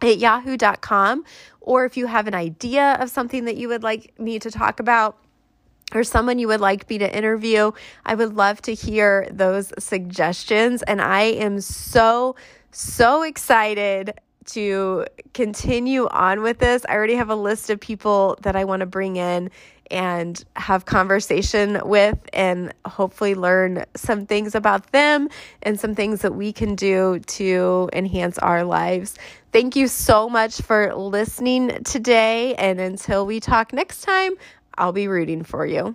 at 0.02 0.18
yahoo.com. 0.18 1.24
Or 1.60 1.84
if 1.84 1.96
you 1.96 2.06
have 2.06 2.26
an 2.26 2.34
idea 2.34 2.96
of 3.00 3.10
something 3.10 3.44
that 3.46 3.56
you 3.56 3.68
would 3.68 3.82
like 3.82 4.18
me 4.18 4.38
to 4.38 4.50
talk 4.50 4.80
about, 4.80 5.18
or 5.94 6.02
someone 6.02 6.38
you 6.38 6.48
would 6.48 6.60
like 6.60 6.88
me 6.88 6.98
to 6.98 7.16
interview, 7.16 7.70
I 8.04 8.14
would 8.14 8.34
love 8.34 8.60
to 8.62 8.74
hear 8.74 9.28
those 9.30 9.72
suggestions. 9.78 10.82
And 10.82 11.00
I 11.00 11.22
am 11.22 11.60
so, 11.60 12.36
so 12.70 13.22
excited 13.22 14.14
to 14.46 15.06
continue 15.32 16.06
on 16.08 16.42
with 16.42 16.58
this. 16.58 16.84
I 16.88 16.94
already 16.94 17.14
have 17.14 17.30
a 17.30 17.36
list 17.36 17.70
of 17.70 17.80
people 17.80 18.38
that 18.42 18.56
I 18.56 18.64
want 18.64 18.80
to 18.80 18.86
bring 18.86 19.16
in 19.16 19.50
and 19.90 20.44
have 20.56 20.84
conversation 20.84 21.80
with 21.84 22.18
and 22.32 22.72
hopefully 22.86 23.34
learn 23.34 23.84
some 23.94 24.26
things 24.26 24.54
about 24.54 24.92
them 24.92 25.28
and 25.62 25.78
some 25.78 25.94
things 25.94 26.22
that 26.22 26.34
we 26.34 26.52
can 26.52 26.74
do 26.74 27.18
to 27.20 27.88
enhance 27.92 28.38
our 28.38 28.64
lives. 28.64 29.16
Thank 29.52 29.76
you 29.76 29.88
so 29.88 30.28
much 30.28 30.60
for 30.60 30.94
listening 30.94 31.82
today 31.84 32.54
and 32.56 32.80
until 32.80 33.26
we 33.26 33.40
talk 33.40 33.72
next 33.72 34.02
time, 34.02 34.32
I'll 34.76 34.92
be 34.92 35.08
rooting 35.08 35.44
for 35.44 35.64
you. 35.66 35.94